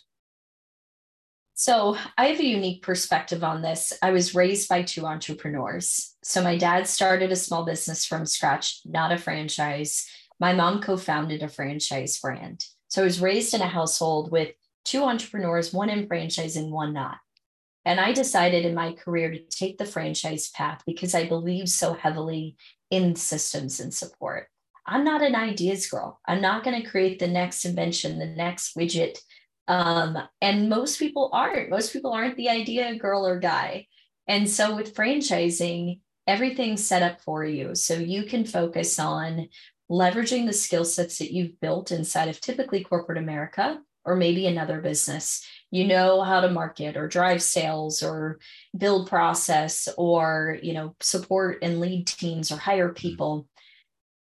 So 1.58 1.96
I 2.18 2.26
have 2.26 2.40
a 2.40 2.44
unique 2.44 2.82
perspective 2.82 3.42
on 3.42 3.62
this. 3.62 3.90
I 4.02 4.10
was 4.10 4.34
raised 4.34 4.68
by 4.68 4.82
two 4.82 5.06
entrepreneurs. 5.06 6.14
So 6.22 6.42
my 6.42 6.58
dad 6.58 6.86
started 6.86 7.32
a 7.32 7.36
small 7.36 7.64
business 7.64 8.04
from 8.04 8.26
scratch, 8.26 8.82
not 8.84 9.10
a 9.10 9.16
franchise. 9.16 10.06
My 10.38 10.52
mom 10.52 10.82
co-founded 10.82 11.42
a 11.42 11.48
franchise 11.48 12.18
brand. 12.18 12.62
So 12.88 13.00
I 13.00 13.04
was 13.04 13.22
raised 13.22 13.54
in 13.54 13.62
a 13.62 13.66
household 13.66 14.30
with 14.30 14.50
two 14.84 15.02
entrepreneurs, 15.02 15.72
one 15.72 15.88
in 15.88 16.06
franchise 16.06 16.56
and 16.56 16.70
one 16.70 16.92
not. 16.92 17.16
And 17.86 18.00
I 18.00 18.12
decided 18.12 18.64
in 18.64 18.74
my 18.74 18.92
career 18.92 19.30
to 19.30 19.38
take 19.38 19.78
the 19.78 19.86
franchise 19.86 20.50
path 20.50 20.82
because 20.84 21.14
I 21.14 21.28
believe 21.28 21.68
so 21.68 21.94
heavily 21.94 22.56
in 22.90 23.14
systems 23.14 23.78
and 23.78 23.94
support. 23.94 24.48
I'm 24.84 25.04
not 25.04 25.22
an 25.22 25.36
ideas 25.36 25.86
girl. 25.86 26.20
I'm 26.26 26.40
not 26.40 26.64
going 26.64 26.82
to 26.82 26.88
create 26.88 27.20
the 27.20 27.28
next 27.28 27.64
invention, 27.64 28.18
the 28.18 28.26
next 28.26 28.76
widget. 28.76 29.18
Um, 29.68 30.18
and 30.40 30.68
most 30.68 30.98
people 30.98 31.30
aren't. 31.32 31.70
Most 31.70 31.92
people 31.92 32.12
aren't 32.12 32.36
the 32.36 32.48
idea 32.48 32.96
girl 32.96 33.24
or 33.24 33.38
guy. 33.38 33.86
And 34.26 34.50
so 34.50 34.74
with 34.74 34.94
franchising, 34.94 36.00
everything's 36.26 36.84
set 36.84 37.02
up 37.02 37.20
for 37.20 37.44
you. 37.44 37.76
So 37.76 37.94
you 37.94 38.24
can 38.24 38.44
focus 38.44 38.98
on 38.98 39.48
leveraging 39.88 40.46
the 40.46 40.52
skill 40.52 40.84
sets 40.84 41.18
that 41.18 41.32
you've 41.32 41.60
built 41.60 41.92
inside 41.92 42.28
of 42.28 42.40
typically 42.40 42.82
corporate 42.82 43.18
America 43.18 43.78
or 44.06 44.16
maybe 44.16 44.46
another 44.46 44.80
business. 44.80 45.46
You 45.70 45.86
know 45.86 46.22
how 46.22 46.40
to 46.40 46.48
market 46.48 46.96
or 46.96 47.08
drive 47.08 47.42
sales 47.42 48.02
or 48.02 48.38
build 48.78 49.08
process 49.08 49.88
or 49.98 50.58
you 50.62 50.72
know 50.72 50.94
support 51.00 51.58
and 51.62 51.80
lead 51.80 52.06
teams 52.06 52.50
or 52.50 52.56
hire 52.56 52.88
mm-hmm. 52.88 52.94
people. 52.94 53.48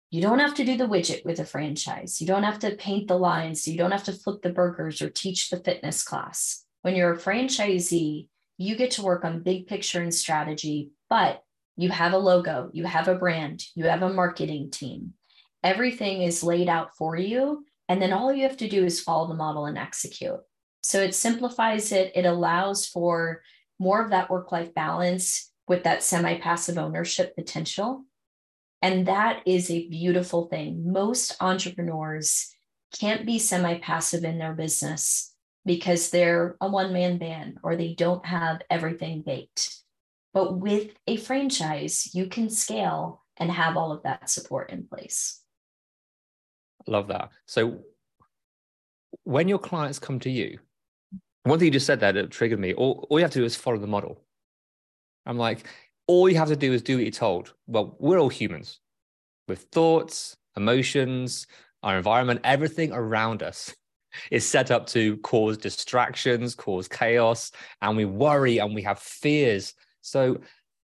You 0.09 0.21
don't 0.21 0.39
have 0.39 0.53
to 0.55 0.65
do 0.65 0.77
the 0.77 0.87
widget 0.87 1.25
with 1.25 1.39
a 1.39 1.45
franchise. 1.45 2.21
You 2.21 2.27
don't 2.27 2.43
have 2.43 2.59
to 2.59 2.75
paint 2.75 3.07
the 3.07 3.17
lines. 3.17 3.67
You 3.67 3.77
don't 3.77 3.91
have 3.91 4.03
to 4.05 4.13
flip 4.13 4.41
the 4.41 4.51
burgers 4.51 5.01
or 5.01 5.09
teach 5.09 5.49
the 5.49 5.57
fitness 5.57 6.03
class. 6.03 6.63
When 6.81 6.95
you're 6.95 7.13
a 7.13 7.17
franchisee 7.17 8.27
you 8.57 8.75
get 8.75 8.91
to 8.91 9.01
work 9.01 9.25
on 9.25 9.41
big 9.41 9.67
picture 9.67 10.01
and 10.01 10.13
strategy 10.13 10.91
but 11.09 11.43
you 11.75 11.89
have 11.89 12.13
a 12.13 12.17
logo 12.17 12.69
you 12.71 12.85
have 12.85 13.07
a 13.07 13.15
brand 13.15 13.63
you 13.75 13.85
have 13.85 14.03
a 14.03 14.13
marketing 14.13 14.71
team. 14.71 15.13
Everything 15.63 16.21
is 16.21 16.43
laid 16.43 16.69
out 16.69 16.95
for 16.95 17.15
you 17.15 17.65
and 17.89 18.01
then 18.01 18.13
all 18.13 18.33
you 18.33 18.43
have 18.43 18.57
to 18.57 18.69
do 18.69 18.83
is 18.85 19.01
follow 19.01 19.27
the 19.27 19.33
model 19.33 19.65
and 19.65 19.77
execute 19.77 20.39
so 20.83 21.01
it 21.01 21.15
simplifies 21.15 21.91
it, 21.91 22.11
it 22.13 22.25
allows 22.25 22.85
for 22.85 23.41
more 23.79 24.03
of 24.03 24.11
that 24.11 24.29
work 24.29 24.51
life 24.51 24.73
balance 24.73 25.51
with 25.67 25.83
that 25.83 26.03
semi 26.03 26.37
passive 26.37 26.77
ownership 26.77 27.35
potential. 27.35 28.03
And 28.81 29.07
that 29.07 29.41
is 29.45 29.71
a 29.71 29.87
beautiful 29.87 30.47
thing. 30.47 30.91
Most 30.91 31.37
entrepreneurs 31.39 32.53
can't 32.99 33.25
be 33.25 33.39
semi 33.39 33.79
passive 33.79 34.25
in 34.25 34.37
their 34.37 34.53
business 34.53 35.33
because 35.65 36.09
they're 36.09 36.57
a 36.59 36.69
one 36.69 36.91
man 36.91 37.17
band 37.17 37.59
or 37.63 37.77
they 37.77 37.93
don't 37.93 38.25
have 38.25 38.61
everything 38.69 39.21
baked. 39.21 39.77
But 40.33 40.59
with 40.59 40.91
a 41.07 41.15
franchise, 41.15 42.13
you 42.13 42.27
can 42.27 42.49
scale 42.49 43.23
and 43.37 43.49
have 43.49 43.77
all 43.77 43.93
of 43.93 44.03
that 44.03 44.29
support 44.29 44.69
in 44.69 44.85
place. 44.85 45.42
Love 46.87 47.07
that. 47.07 47.29
So 47.45 47.79
when 49.23 49.47
your 49.47 49.59
clients 49.59 49.99
come 49.99 50.19
to 50.21 50.29
you, 50.29 50.59
one 51.43 51.59
thing 51.59 51.67
you 51.67 51.71
just 51.71 51.85
said 51.85 51.99
that 51.99 52.31
triggered 52.31 52.59
me. 52.59 52.73
All, 52.73 53.05
all 53.09 53.19
you 53.19 53.23
have 53.23 53.31
to 53.31 53.39
do 53.39 53.45
is 53.45 53.55
follow 53.55 53.77
the 53.77 53.87
model. 53.87 54.21
I'm 55.25 55.37
like, 55.37 55.67
all 56.07 56.29
you 56.29 56.37
have 56.37 56.47
to 56.49 56.55
do 56.55 56.73
is 56.73 56.81
do 56.81 56.95
what 56.95 57.03
you're 57.03 57.11
told. 57.11 57.53
Well, 57.67 57.95
we're 57.99 58.19
all 58.19 58.29
humans 58.29 58.79
with 59.47 59.63
thoughts, 59.71 60.37
emotions, 60.55 61.47
our 61.81 61.97
environment, 61.97 62.41
everything 62.43 62.91
around 62.93 63.43
us 63.43 63.73
is 64.31 64.47
set 64.47 64.71
up 64.71 64.87
to 64.87 65.17
cause 65.17 65.57
distractions, 65.57 66.55
cause 66.55 66.87
chaos, 66.87 67.51
and 67.81 67.97
we 67.97 68.05
worry 68.05 68.59
and 68.59 68.73
we 68.73 68.81
have 68.83 68.99
fears. 68.99 69.73
So 70.01 70.39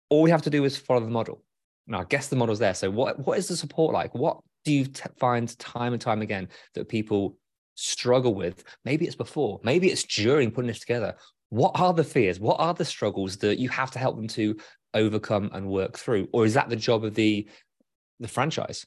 all 0.10 0.22
we 0.22 0.30
have 0.30 0.44
to 0.44 0.50
do 0.50 0.64
is 0.64 0.78
follow 0.78 1.00
the 1.02 1.10
model. 1.10 1.42
Now, 1.88 2.02
I 2.02 2.06
guess 2.06 2.28
the 2.28 2.36
model's 2.36 2.60
there. 2.60 2.74
So 2.74 2.90
what, 2.90 3.26
what 3.26 3.38
is 3.38 3.48
the 3.48 3.58
support 3.58 3.94
like? 3.94 4.14
What 4.16 4.40
do 4.66 4.74
you 4.74 4.86
t- 4.86 5.04
find 5.18 5.58
time 5.60 5.94
and 5.94 6.02
time 6.02 6.22
again 6.22 6.50
that 6.74 6.90
people 6.90 7.38
struggle 7.76 8.34
with? 8.34 8.64
Maybe 8.84 9.06
it's 9.06 9.16
before 9.16 9.62
maybe 9.64 9.90
it's 9.90 10.04
during 10.04 10.52
putting 10.52 10.68
this 10.68 10.80
together. 10.80 11.16
What 11.50 11.80
are 11.80 11.94
the 11.94 12.04
fears? 12.04 12.40
What 12.40 12.60
are 12.60 12.74
the 12.74 12.84
struggles 12.84 13.38
that 13.38 13.60
you 13.60 13.70
have 13.70 13.92
to 13.92 14.00
help 14.00 14.18
them 14.18 14.28
to 14.30 14.58
overcome 14.94 15.52
and 15.54 15.68
work 15.68 15.98
through? 15.98 16.28
Or 16.34 16.46
is 16.46 16.56
that 16.56 16.70
the 16.70 16.76
job 16.76 17.06
of 17.06 17.16
the 17.16 17.48
the 18.20 18.28
franchise? 18.28 18.86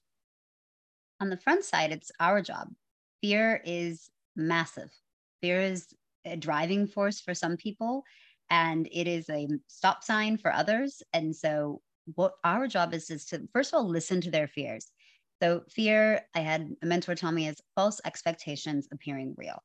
On 1.20 1.30
the 1.30 1.36
front 1.36 1.64
side 1.64 1.92
it's 1.92 2.10
our 2.20 2.42
job. 2.42 2.68
Fear 3.22 3.62
is 3.64 4.10
massive. 4.36 4.90
Fear 5.40 5.60
is 5.60 5.86
a 6.24 6.36
driving 6.36 6.86
force 6.86 7.20
for 7.20 7.34
some 7.34 7.56
people 7.56 8.02
and 8.50 8.88
it 8.90 9.06
is 9.06 9.30
a 9.30 9.46
stop 9.68 10.02
sign 10.02 10.36
for 10.36 10.52
others. 10.52 11.02
And 11.12 11.34
so 11.34 11.82
what 12.14 12.34
our 12.42 12.66
job 12.66 12.94
is 12.94 13.10
is 13.10 13.26
to 13.26 13.46
first 13.52 13.72
of 13.72 13.78
all 13.78 13.88
listen 13.88 14.20
to 14.22 14.30
their 14.30 14.48
fears 14.48 14.90
so, 15.42 15.62
fear, 15.70 16.22
I 16.34 16.40
had 16.40 16.74
a 16.82 16.86
mentor 16.86 17.14
tell 17.14 17.32
me, 17.32 17.48
is 17.48 17.60
false 17.76 18.00
expectations 18.04 18.88
appearing 18.92 19.34
real. 19.36 19.62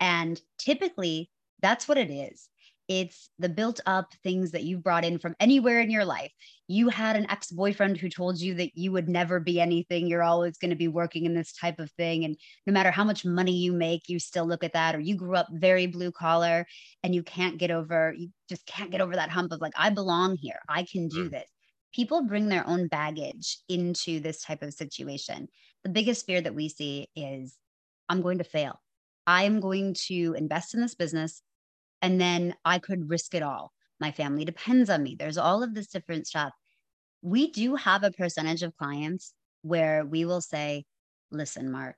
And 0.00 0.40
typically, 0.58 1.30
that's 1.60 1.88
what 1.88 1.98
it 1.98 2.10
is. 2.10 2.48
It's 2.88 3.30
the 3.38 3.48
built 3.48 3.80
up 3.86 4.12
things 4.22 4.50
that 4.50 4.64
you've 4.64 4.82
brought 4.82 5.04
in 5.04 5.18
from 5.18 5.36
anywhere 5.40 5.80
in 5.80 5.90
your 5.90 6.04
life. 6.04 6.32
You 6.66 6.88
had 6.88 7.16
an 7.16 7.30
ex 7.30 7.50
boyfriend 7.50 7.96
who 7.96 8.08
told 8.08 8.40
you 8.40 8.54
that 8.54 8.72
you 8.74 8.92
would 8.92 9.08
never 9.08 9.40
be 9.40 9.60
anything. 9.60 10.06
You're 10.06 10.22
always 10.22 10.58
going 10.58 10.70
to 10.70 10.76
be 10.76 10.88
working 10.88 11.24
in 11.24 11.34
this 11.34 11.52
type 11.52 11.78
of 11.78 11.90
thing. 11.92 12.24
And 12.24 12.36
no 12.66 12.72
matter 12.72 12.90
how 12.90 13.04
much 13.04 13.24
money 13.24 13.52
you 13.52 13.72
make, 13.72 14.08
you 14.08 14.18
still 14.18 14.46
look 14.46 14.64
at 14.64 14.72
that. 14.72 14.94
Or 14.94 15.00
you 15.00 15.16
grew 15.16 15.36
up 15.36 15.46
very 15.52 15.86
blue 15.86 16.10
collar 16.10 16.66
and 17.02 17.14
you 17.14 17.22
can't 17.22 17.58
get 17.58 17.70
over, 17.70 18.14
you 18.16 18.30
just 18.48 18.66
can't 18.66 18.90
get 18.90 19.00
over 19.00 19.14
that 19.14 19.30
hump 19.30 19.52
of 19.52 19.60
like, 19.60 19.74
I 19.76 19.90
belong 19.90 20.36
here. 20.36 20.58
I 20.68 20.84
can 20.84 21.08
do 21.08 21.28
mm. 21.28 21.30
this 21.30 21.48
people 21.92 22.22
bring 22.22 22.48
their 22.48 22.66
own 22.66 22.88
baggage 22.88 23.58
into 23.68 24.20
this 24.20 24.42
type 24.42 24.62
of 24.62 24.72
situation. 24.72 25.48
The 25.84 25.90
biggest 25.90 26.26
fear 26.26 26.40
that 26.40 26.54
we 26.54 26.68
see 26.68 27.08
is 27.14 27.56
I'm 28.08 28.22
going 28.22 28.38
to 28.38 28.44
fail. 28.44 28.80
I'm 29.26 29.60
going 29.60 29.94
to 30.08 30.34
invest 30.36 30.74
in 30.74 30.80
this 30.80 30.94
business 30.94 31.42
and 32.00 32.20
then 32.20 32.54
I 32.64 32.78
could 32.78 33.10
risk 33.10 33.34
it 33.34 33.42
all. 33.42 33.72
My 34.00 34.10
family 34.10 34.44
depends 34.44 34.90
on 34.90 35.02
me. 35.02 35.16
There's 35.16 35.38
all 35.38 35.62
of 35.62 35.74
this 35.74 35.86
different 35.86 36.26
stuff. 36.26 36.52
We 37.22 37.50
do 37.50 37.76
have 37.76 38.02
a 38.02 38.10
percentage 38.10 38.64
of 38.64 38.76
clients 38.76 39.32
where 39.62 40.04
we 40.04 40.24
will 40.24 40.40
say, 40.40 40.84
listen, 41.30 41.70
Mark, 41.70 41.96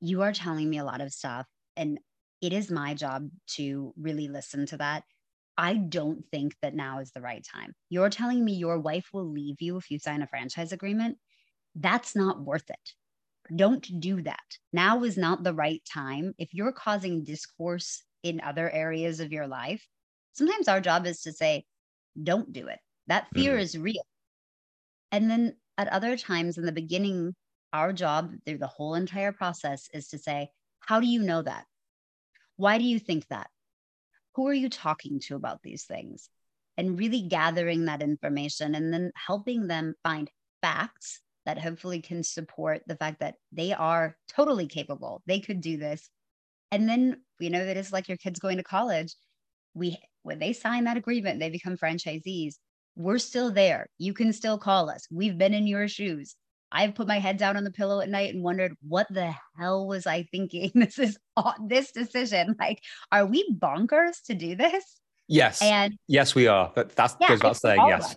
you 0.00 0.22
are 0.22 0.32
telling 0.32 0.70
me 0.70 0.78
a 0.78 0.84
lot 0.84 1.02
of 1.02 1.12
stuff. 1.12 1.46
And 1.76 2.00
it 2.40 2.54
is 2.54 2.70
my 2.70 2.94
job 2.94 3.28
to 3.56 3.92
really 4.00 4.28
listen 4.28 4.64
to 4.66 4.78
that. 4.78 5.04
I 5.56 5.74
don't 5.74 6.24
think 6.30 6.54
that 6.62 6.74
now 6.74 7.00
is 7.00 7.10
the 7.10 7.20
right 7.20 7.44
time. 7.44 7.74
You're 7.88 8.10
telling 8.10 8.44
me 8.44 8.54
your 8.54 8.78
wife 8.78 9.08
will 9.12 9.28
leave 9.28 9.60
you 9.60 9.76
if 9.76 9.90
you 9.90 9.98
sign 9.98 10.22
a 10.22 10.26
franchise 10.26 10.72
agreement. 10.72 11.18
That's 11.74 12.16
not 12.16 12.40
worth 12.40 12.68
it. 12.70 12.94
Don't 13.54 14.00
do 14.00 14.22
that. 14.22 14.38
Now 14.72 15.04
is 15.04 15.16
not 15.16 15.42
the 15.42 15.54
right 15.54 15.82
time. 15.84 16.34
If 16.38 16.54
you're 16.54 16.72
causing 16.72 17.24
discourse 17.24 18.02
in 18.22 18.40
other 18.40 18.70
areas 18.70 19.20
of 19.20 19.32
your 19.32 19.46
life, 19.46 19.86
sometimes 20.32 20.68
our 20.68 20.80
job 20.80 21.06
is 21.06 21.22
to 21.22 21.32
say, 21.32 21.64
don't 22.22 22.52
do 22.52 22.68
it. 22.68 22.78
That 23.08 23.26
fear 23.34 23.52
mm-hmm. 23.52 23.62
is 23.62 23.78
real. 23.78 24.06
And 25.12 25.30
then 25.30 25.56
at 25.76 25.88
other 25.88 26.16
times 26.16 26.58
in 26.58 26.64
the 26.64 26.72
beginning, 26.72 27.34
our 27.72 27.92
job 27.92 28.32
through 28.46 28.58
the 28.58 28.66
whole 28.66 28.94
entire 28.94 29.32
process 29.32 29.88
is 29.92 30.08
to 30.08 30.18
say, 30.18 30.50
how 30.80 31.00
do 31.00 31.06
you 31.06 31.22
know 31.22 31.42
that? 31.42 31.66
Why 32.56 32.78
do 32.78 32.84
you 32.84 32.98
think 32.98 33.26
that? 33.28 33.48
Who 34.34 34.46
are 34.46 34.54
you 34.54 34.68
talking 34.68 35.20
to 35.20 35.36
about 35.36 35.62
these 35.62 35.84
things? 35.84 36.28
And 36.76 36.98
really 36.98 37.22
gathering 37.22 37.86
that 37.86 38.02
information 38.02 38.74
and 38.74 38.92
then 38.92 39.10
helping 39.14 39.66
them 39.66 39.94
find 40.02 40.30
facts 40.62 41.20
that 41.46 41.58
hopefully 41.58 42.00
can 42.00 42.22
support 42.22 42.82
the 42.86 42.96
fact 42.96 43.20
that 43.20 43.34
they 43.52 43.72
are 43.72 44.16
totally 44.28 44.66
capable. 44.66 45.22
They 45.26 45.40
could 45.40 45.60
do 45.60 45.76
this. 45.76 46.08
And 46.70 46.88
then, 46.88 47.22
you 47.38 47.50
know, 47.50 47.64
that 47.64 47.76
it's 47.76 47.92
like 47.92 48.08
your 48.08 48.18
kids 48.18 48.38
going 48.38 48.58
to 48.58 48.62
college. 48.62 49.14
We, 49.74 49.98
when 50.22 50.38
they 50.38 50.52
sign 50.52 50.84
that 50.84 50.96
agreement, 50.96 51.40
they 51.40 51.50
become 51.50 51.76
franchisees. 51.76 52.54
we're 52.96 53.18
still 53.18 53.50
there. 53.50 53.86
You 53.98 54.12
can 54.12 54.32
still 54.32 54.58
call 54.58 54.90
us. 54.90 55.06
We've 55.10 55.38
been 55.38 55.54
in 55.54 55.66
your 55.66 55.88
shoes. 55.88 56.36
I've 56.72 56.94
put 56.94 57.08
my 57.08 57.18
head 57.18 57.36
down 57.36 57.56
on 57.56 57.64
the 57.64 57.70
pillow 57.70 58.00
at 58.00 58.08
night 58.08 58.34
and 58.34 58.42
wondered 58.42 58.76
what 58.86 59.06
the 59.10 59.34
hell 59.58 59.86
was 59.86 60.06
I 60.06 60.24
thinking? 60.24 60.70
This 60.74 60.98
is 60.98 61.18
this 61.66 61.92
decision. 61.92 62.56
Like, 62.58 62.82
are 63.10 63.26
we 63.26 63.52
bonkers 63.52 64.22
to 64.26 64.34
do 64.34 64.54
this? 64.54 64.84
Yes. 65.28 65.62
And 65.62 65.96
yes, 66.06 66.34
we 66.34 66.46
are. 66.48 66.72
But 66.74 66.94
that's 66.96 67.16
yeah, 67.20 67.28
goes 67.28 67.38
without 67.38 67.56
saying. 67.56 67.86
Yes. 67.86 68.16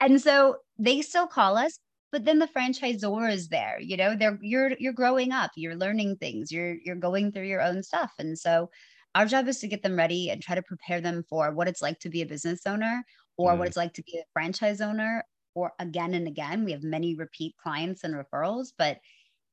And 0.00 0.20
so 0.20 0.56
they 0.78 1.02
still 1.02 1.26
call 1.26 1.56
us, 1.56 1.78
but 2.12 2.24
then 2.24 2.38
the 2.38 2.48
franchisor 2.48 3.32
is 3.32 3.48
there. 3.48 3.78
You 3.80 3.96
know, 3.96 4.14
they're 4.14 4.38
you're 4.40 4.72
you're 4.78 4.92
growing 4.92 5.32
up, 5.32 5.50
you're 5.56 5.74
learning 5.74 6.16
things, 6.16 6.52
you're 6.52 6.76
you're 6.84 6.96
going 6.96 7.32
through 7.32 7.46
your 7.46 7.62
own 7.62 7.82
stuff, 7.82 8.12
and 8.18 8.38
so 8.38 8.70
our 9.14 9.26
job 9.26 9.48
is 9.48 9.58
to 9.60 9.68
get 9.68 9.82
them 9.82 9.96
ready 9.96 10.30
and 10.30 10.42
try 10.42 10.54
to 10.54 10.62
prepare 10.62 11.00
them 11.00 11.24
for 11.28 11.52
what 11.52 11.66
it's 11.66 11.82
like 11.82 11.98
to 12.00 12.10
be 12.10 12.22
a 12.22 12.26
business 12.26 12.60
owner 12.66 13.02
or 13.36 13.52
mm. 13.52 13.58
what 13.58 13.68
it's 13.68 13.76
like 13.76 13.94
to 13.94 14.02
be 14.02 14.18
a 14.18 14.24
franchise 14.32 14.80
owner 14.80 15.24
or 15.58 15.72
again 15.78 16.14
and 16.14 16.28
again 16.28 16.64
we 16.64 16.72
have 16.72 16.82
many 16.82 17.14
repeat 17.14 17.54
clients 17.62 18.04
and 18.04 18.14
referrals 18.14 18.68
but 18.78 18.98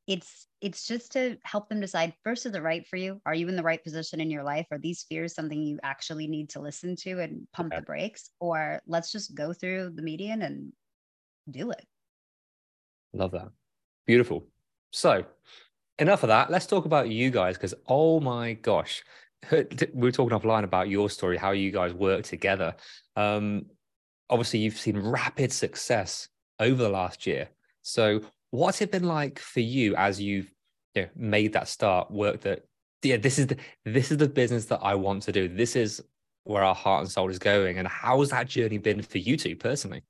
it's 0.08 0.48
it's 0.62 0.88
just 0.88 1.12
to 1.14 1.38
help 1.44 1.68
them 1.68 1.80
decide 1.80 2.14
first 2.24 2.46
is 2.46 2.54
it 2.54 2.62
right 2.62 2.86
for 2.88 2.98
you? 2.98 3.22
Are 3.26 3.34
you 3.34 3.48
in 3.48 3.56
the 3.56 3.64
right 3.64 3.84
position 3.84 4.22
in 4.22 4.30
your 4.30 4.44
life? 4.44 4.68
Are 4.72 4.78
these 4.78 5.04
fears 5.04 5.34
something 5.34 5.62
you 5.62 5.80
actually 5.84 6.28
need 6.28 6.50
to 6.52 6.62
listen 6.62 6.96
to 6.98 7.20
and 7.22 7.48
pump 7.54 7.74
the 7.74 7.82
brakes? 7.82 8.30
Or 8.40 8.82
let's 8.88 9.12
just 9.12 9.36
go 9.36 9.54
through 9.54 9.94
the 9.96 10.02
median 10.02 10.42
and 10.44 10.74
do 11.50 11.72
it. 11.72 11.84
Love 13.14 13.32
that. 13.32 13.50
Beautiful. 14.06 14.48
So 14.92 15.26
enough 15.98 16.24
of 16.24 16.30
that. 16.30 16.52
Let's 16.52 16.68
talk 16.68 16.86
about 16.86 17.10
you 17.10 17.32
guys 17.32 17.58
because 17.58 17.74
oh 17.88 18.20
my 18.20 18.54
gosh. 18.54 19.04
We 19.52 19.68
were 19.94 20.12
talking 20.12 20.38
offline 20.38 20.64
about 20.64 20.90
your 20.90 21.10
story 21.10 21.38
how 21.38 21.52
you 21.52 21.72
guys 21.72 21.94
work 21.94 22.24
together. 22.24 22.76
Um 23.16 23.68
obviously 24.30 24.60
you've 24.60 24.78
seen 24.78 24.98
rapid 24.98 25.52
success 25.52 26.30
over 26.60 26.82
the 26.82 26.90
last 26.90 27.28
year. 27.28 27.50
So 27.82 28.22
what's 28.52 28.82
it 28.82 28.92
been 28.92 29.04
like 29.04 29.40
for 29.40 29.60
you 29.60 29.96
as 29.96 30.20
you've 30.22 30.52
you 30.94 31.04
know, 31.04 31.10
made 31.16 31.54
that 31.54 31.68
start, 31.68 32.12
work 32.12 32.42
that 32.42 32.64
yeah, 33.04 33.18
this 33.18 33.38
is 33.38 33.48
the 33.48 33.58
this 33.84 34.12
is 34.12 34.18
the 34.18 34.28
business 34.28 34.66
that 34.66 34.80
I 34.82 34.96
want 34.96 35.24
to 35.24 35.32
do. 35.32 35.48
This 35.48 35.76
is 35.76 36.02
where 36.44 36.64
our 36.64 36.76
heart 36.76 37.02
and 37.02 37.12
soul 37.12 37.30
is 37.30 37.40
going. 37.40 37.78
And 37.78 37.88
how's 37.88 38.30
that 38.30 38.48
journey 38.48 38.78
been 38.78 39.02
for 39.02 39.18
you 39.18 39.38
two 39.38 39.56
personally? 39.56 40.04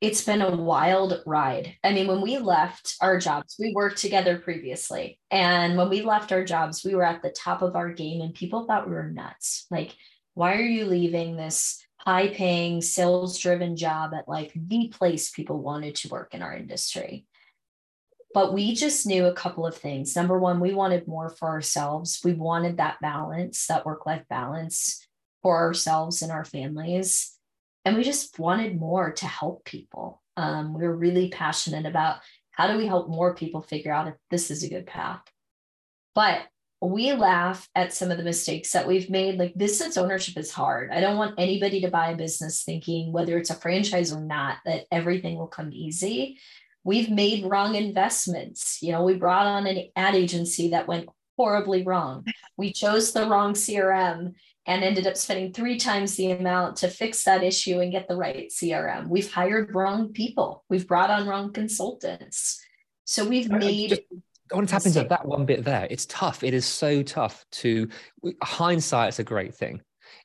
It's 0.00 0.22
been 0.22 0.42
a 0.42 0.54
wild 0.54 1.22
ride. 1.24 1.76
I 1.82 1.92
mean, 1.92 2.06
when 2.06 2.20
we 2.20 2.38
left 2.38 2.96
our 3.00 3.18
jobs, 3.18 3.56
we 3.58 3.72
worked 3.72 3.98
together 3.98 4.38
previously. 4.38 5.18
And 5.30 5.78
when 5.78 5.88
we 5.88 6.02
left 6.02 6.30
our 6.30 6.44
jobs, 6.44 6.84
we 6.84 6.94
were 6.94 7.04
at 7.04 7.22
the 7.22 7.30
top 7.30 7.62
of 7.62 7.74
our 7.74 7.90
game 7.90 8.20
and 8.20 8.34
people 8.34 8.66
thought 8.66 8.86
we 8.86 8.94
were 8.94 9.10
nuts. 9.10 9.66
Like, 9.70 9.94
why 10.34 10.56
are 10.56 10.60
you 10.60 10.84
leaving 10.84 11.36
this 11.36 11.82
high 12.04 12.28
paying, 12.28 12.82
sales 12.82 13.38
driven 13.38 13.76
job 13.76 14.12
at 14.14 14.28
like 14.28 14.52
the 14.54 14.88
place 14.88 15.30
people 15.30 15.58
wanted 15.58 15.94
to 15.94 16.08
work 16.08 16.34
in 16.34 16.42
our 16.42 16.54
industry. 16.54 17.26
But 18.34 18.52
we 18.52 18.74
just 18.74 19.06
knew 19.06 19.26
a 19.26 19.32
couple 19.32 19.64
of 19.66 19.76
things. 19.76 20.14
Number 20.14 20.38
one, 20.38 20.60
we 20.60 20.74
wanted 20.74 21.08
more 21.08 21.30
for 21.30 21.48
ourselves. 21.48 22.20
We 22.24 22.34
wanted 22.34 22.76
that 22.76 23.00
balance, 23.00 23.66
that 23.68 23.86
work 23.86 24.06
life 24.06 24.24
balance 24.28 25.06
for 25.42 25.58
ourselves 25.58 26.20
and 26.20 26.32
our 26.32 26.44
families. 26.44 27.38
And 27.84 27.96
we 27.96 28.02
just 28.02 28.38
wanted 28.38 28.78
more 28.78 29.12
to 29.12 29.26
help 29.26 29.64
people. 29.64 30.20
Um, 30.36 30.74
we 30.74 30.86
were 30.86 30.96
really 30.96 31.28
passionate 31.28 31.86
about 31.86 32.18
how 32.50 32.66
do 32.66 32.76
we 32.76 32.86
help 32.86 33.08
more 33.08 33.34
people 33.34 33.62
figure 33.62 33.92
out 33.92 34.08
if 34.08 34.14
this 34.30 34.50
is 34.50 34.62
a 34.62 34.68
good 34.68 34.86
path. 34.86 35.22
But 36.14 36.40
we 36.80 37.12
laugh 37.12 37.68
at 37.74 37.92
some 37.92 38.10
of 38.10 38.18
the 38.18 38.24
mistakes 38.24 38.72
that 38.72 38.86
we've 38.86 39.08
made. 39.08 39.38
Like 39.38 39.56
business 39.56 39.96
ownership 39.96 40.36
is 40.36 40.50
hard. 40.50 40.90
I 40.90 41.00
don't 41.00 41.16
want 41.16 41.34
anybody 41.38 41.80
to 41.80 41.90
buy 41.90 42.10
a 42.10 42.16
business 42.16 42.62
thinking 42.62 43.12
whether 43.12 43.38
it's 43.38 43.50
a 43.50 43.54
franchise 43.54 44.12
or 44.12 44.20
not 44.20 44.58
that 44.64 44.84
everything 44.90 45.38
will 45.38 45.46
come 45.46 45.70
easy. 45.72 46.38
We've 46.84 47.10
made 47.10 47.46
wrong 47.46 47.74
investments. 47.74 48.82
You 48.82 48.92
know, 48.92 49.04
we 49.04 49.14
brought 49.14 49.46
on 49.46 49.66
an 49.66 49.88
ad 49.96 50.14
agency 50.14 50.70
that 50.70 50.86
went 50.86 51.08
horribly 51.36 51.82
wrong. 51.82 52.26
We 52.56 52.72
chose 52.72 53.12
the 53.12 53.26
wrong 53.26 53.54
CRM 53.54 54.34
and 54.66 54.84
ended 54.84 55.06
up 55.06 55.16
spending 55.16 55.52
three 55.52 55.78
times 55.78 56.16
the 56.16 56.30
amount 56.30 56.76
to 56.76 56.88
fix 56.88 57.24
that 57.24 57.42
issue 57.42 57.80
and 57.80 57.92
get 57.92 58.08
the 58.08 58.16
right 58.16 58.48
CRM. 58.50 59.08
We've 59.08 59.30
hired 59.30 59.74
wrong 59.74 60.12
people. 60.12 60.64
We've 60.70 60.86
brought 60.86 61.10
on 61.10 61.26
wrong 61.26 61.52
consultants. 61.52 62.62
So 63.04 63.26
we've 63.26 63.50
made 63.50 64.00
I 64.52 64.56
want 64.56 64.68
to 64.68 64.72
tap 64.72 64.86
into 64.86 65.04
that 65.04 65.26
one 65.26 65.46
bit 65.46 65.64
there. 65.64 65.86
It's 65.90 66.06
tough. 66.06 66.42
It 66.42 66.54
is 66.54 66.66
so 66.66 67.02
tough 67.02 67.44
to 67.52 67.88
hindsight. 68.42 69.08
It's 69.08 69.18
a 69.18 69.24
great 69.24 69.54
thing. 69.54 69.80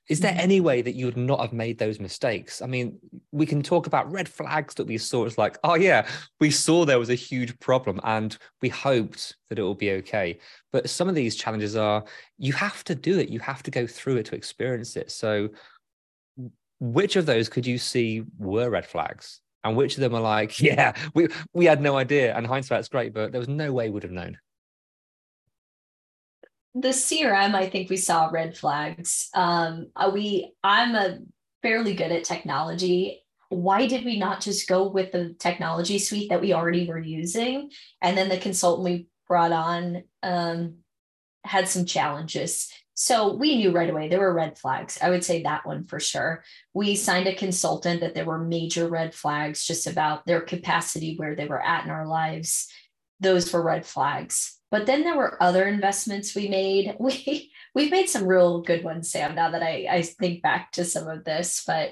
Is 0.10 0.20
there 0.20 0.32
mm-hmm. 0.32 0.42
any 0.42 0.60
way 0.60 0.82
that 0.82 0.96
you 0.96 1.06
would 1.06 1.18
not 1.18 1.40
have 1.40 1.54
made 1.54 1.78
those 1.78 2.00
mistakes? 2.00 2.62
I 2.62 2.66
mean, 2.66 2.98
we 3.32 3.46
can 3.46 3.62
talk 3.62 3.88
about 3.88 4.12
red 4.12 4.28
flags 4.28 4.74
that 4.76 4.88
we 4.88 4.98
saw. 4.98 5.26
It's 5.26 5.38
like, 5.38 5.58
oh 5.64 5.76
yeah, 5.76 6.08
we 6.40 6.52
saw 6.52 6.84
there 6.84 7.00
was 7.00 7.10
a 7.10 7.16
huge 7.16 7.58
problem 7.60 8.00
and 8.04 8.36
we 8.62 8.70
hoped 8.70 9.36
that 9.50 9.60
it 9.60 9.62
will 9.62 9.76
be 9.76 9.92
okay. 9.92 10.40
But 10.72 10.90
some 10.90 11.08
of 11.08 11.16
these 11.16 11.36
challenges 11.36 11.76
are 11.76 12.04
you 12.38 12.54
have 12.54 12.84
to 12.86 12.96
do 12.96 13.20
it. 13.20 13.30
You 13.30 13.40
have 13.40 13.64
to 13.64 13.72
go 13.72 13.86
through 13.88 14.18
it 14.18 14.26
to 14.28 14.36
experience 14.36 14.96
it. 14.96 15.12
So 15.12 15.50
which 16.80 17.16
of 17.16 17.26
those 17.26 17.50
could 17.50 17.68
you 17.68 17.78
see 17.78 18.24
were 18.38 18.70
red 18.70 18.86
flags? 18.86 19.42
And 19.64 19.76
which 19.76 19.96
of 19.96 20.02
them 20.02 20.16
are 20.16 20.22
like, 20.22 20.60
yeah, 20.62 20.94
we 21.14 21.28
we 21.54 21.66
had 21.66 21.82
no 21.82 21.98
idea, 21.98 22.36
and 22.36 22.46
hindsight's 22.46 22.90
great, 22.90 23.14
but 23.14 23.32
there 23.32 23.40
was 23.40 23.50
no 23.50 23.72
way 23.72 23.86
we 23.86 23.94
would 23.94 24.04
have 24.04 24.12
known. 24.12 24.38
The 26.76 26.90
CRM, 26.90 27.56
I 27.56 27.68
think 27.68 27.90
we 27.90 27.98
saw 27.98 28.30
red 28.32 28.56
flags. 28.56 29.30
Um, 29.34 29.88
uh, 29.96 30.12
we, 30.14 30.54
I'm 30.64 30.96
a 30.96 31.18
fairly 31.64 31.96
good 31.96 32.12
at 32.12 32.24
technology. 32.24 33.24
Why 33.50 33.88
did 33.88 34.06
we 34.06 34.20
not 34.20 34.40
just 34.40 34.68
go 34.70 34.88
with 34.88 35.12
the 35.12 35.36
technology 35.40 35.98
suite 35.98 36.30
that 36.30 36.42
we 36.42 36.54
already 36.54 36.88
were 36.88 37.00
using? 37.00 37.72
And 38.02 38.16
then 38.16 38.30
the 38.30 38.38
consultant 38.38 38.86
we 38.86 39.08
brought 39.28 39.52
on 39.52 40.04
um, 40.22 40.76
had 41.44 41.68
some 41.68 41.86
challenges. 41.86 42.72
So 43.02 43.34
we 43.34 43.56
knew 43.56 43.72
right 43.72 43.90
away 43.90 44.10
there 44.10 44.20
were 44.20 44.34
red 44.34 44.60
flags. 44.60 45.00
I 45.02 45.10
would 45.10 45.24
say 45.24 45.42
that 45.44 45.66
one 45.66 45.86
for 45.86 46.02
sure. 46.02 46.44
We 46.74 46.98
signed 46.98 47.28
a 47.28 47.34
consultant 47.34 48.02
that 48.02 48.14
there 48.14 48.26
were 48.26 48.44
major 48.44 48.90
red 48.90 49.16
flags 49.16 49.64
just 49.64 49.88
about 49.88 50.26
their 50.26 50.42
capacity 50.42 51.16
where 51.16 51.34
they 51.34 51.46
were 51.46 51.66
at 51.66 51.86
in 51.86 51.92
our 51.92 52.06
lives. 52.06 52.68
Those 53.22 53.54
were 53.54 53.64
red 53.64 53.86
flags. 53.86 54.60
But 54.70 54.86
then 54.86 55.06
there 55.06 55.16
were 55.16 55.42
other 55.42 55.66
investments 55.66 56.36
we 56.36 56.50
made. 56.50 56.98
We 57.00 57.54
we've 57.74 57.90
made 57.90 58.10
some 58.10 58.28
real 58.28 58.64
good 58.64 58.84
ones, 58.84 59.10
Sam, 59.10 59.34
now 59.34 59.52
that 59.52 59.64
I, 59.64 59.88
I 59.90 60.02
think 60.02 60.42
back 60.42 60.74
to 60.74 60.84
some 60.84 61.08
of 61.08 61.24
this. 61.24 61.64
But 61.66 61.92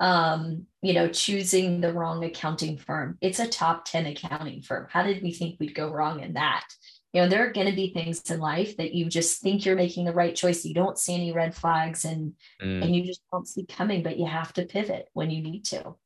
um, 0.00 0.66
you 0.82 0.92
know, 0.92 1.06
choosing 1.06 1.80
the 1.80 1.92
wrong 1.92 2.24
accounting 2.24 2.78
firm. 2.78 3.16
It's 3.20 3.38
a 3.38 3.46
top 3.46 3.84
10 3.84 4.06
accounting 4.06 4.62
firm. 4.62 4.88
How 4.90 5.04
did 5.04 5.22
we 5.22 5.32
think 5.32 5.60
we'd 5.60 5.74
go 5.74 5.88
wrong 5.88 6.18
in 6.18 6.34
that? 6.34 6.64
You 7.12 7.22
know 7.22 7.28
there 7.28 7.46
are 7.46 7.52
going 7.52 7.66
to 7.66 7.74
be 7.74 7.92
things 7.92 8.20
in 8.30 8.38
life 8.38 8.76
that 8.76 8.92
you 8.92 9.06
just 9.06 9.40
think 9.40 9.64
you're 9.64 9.76
making 9.76 10.04
the 10.04 10.12
right 10.12 10.34
choice. 10.34 10.64
You 10.64 10.74
don't 10.74 10.98
see 10.98 11.14
any 11.14 11.32
red 11.32 11.54
flags 11.54 12.04
and 12.04 12.34
mm. 12.62 12.82
and 12.82 12.94
you 12.94 13.04
just 13.04 13.22
don't 13.32 13.48
see 13.48 13.64
coming 13.64 14.02
but 14.02 14.18
you 14.18 14.26
have 14.26 14.52
to 14.54 14.66
pivot 14.66 15.08
when 15.14 15.30
you 15.30 15.42
need 15.42 15.64
to. 15.66 15.96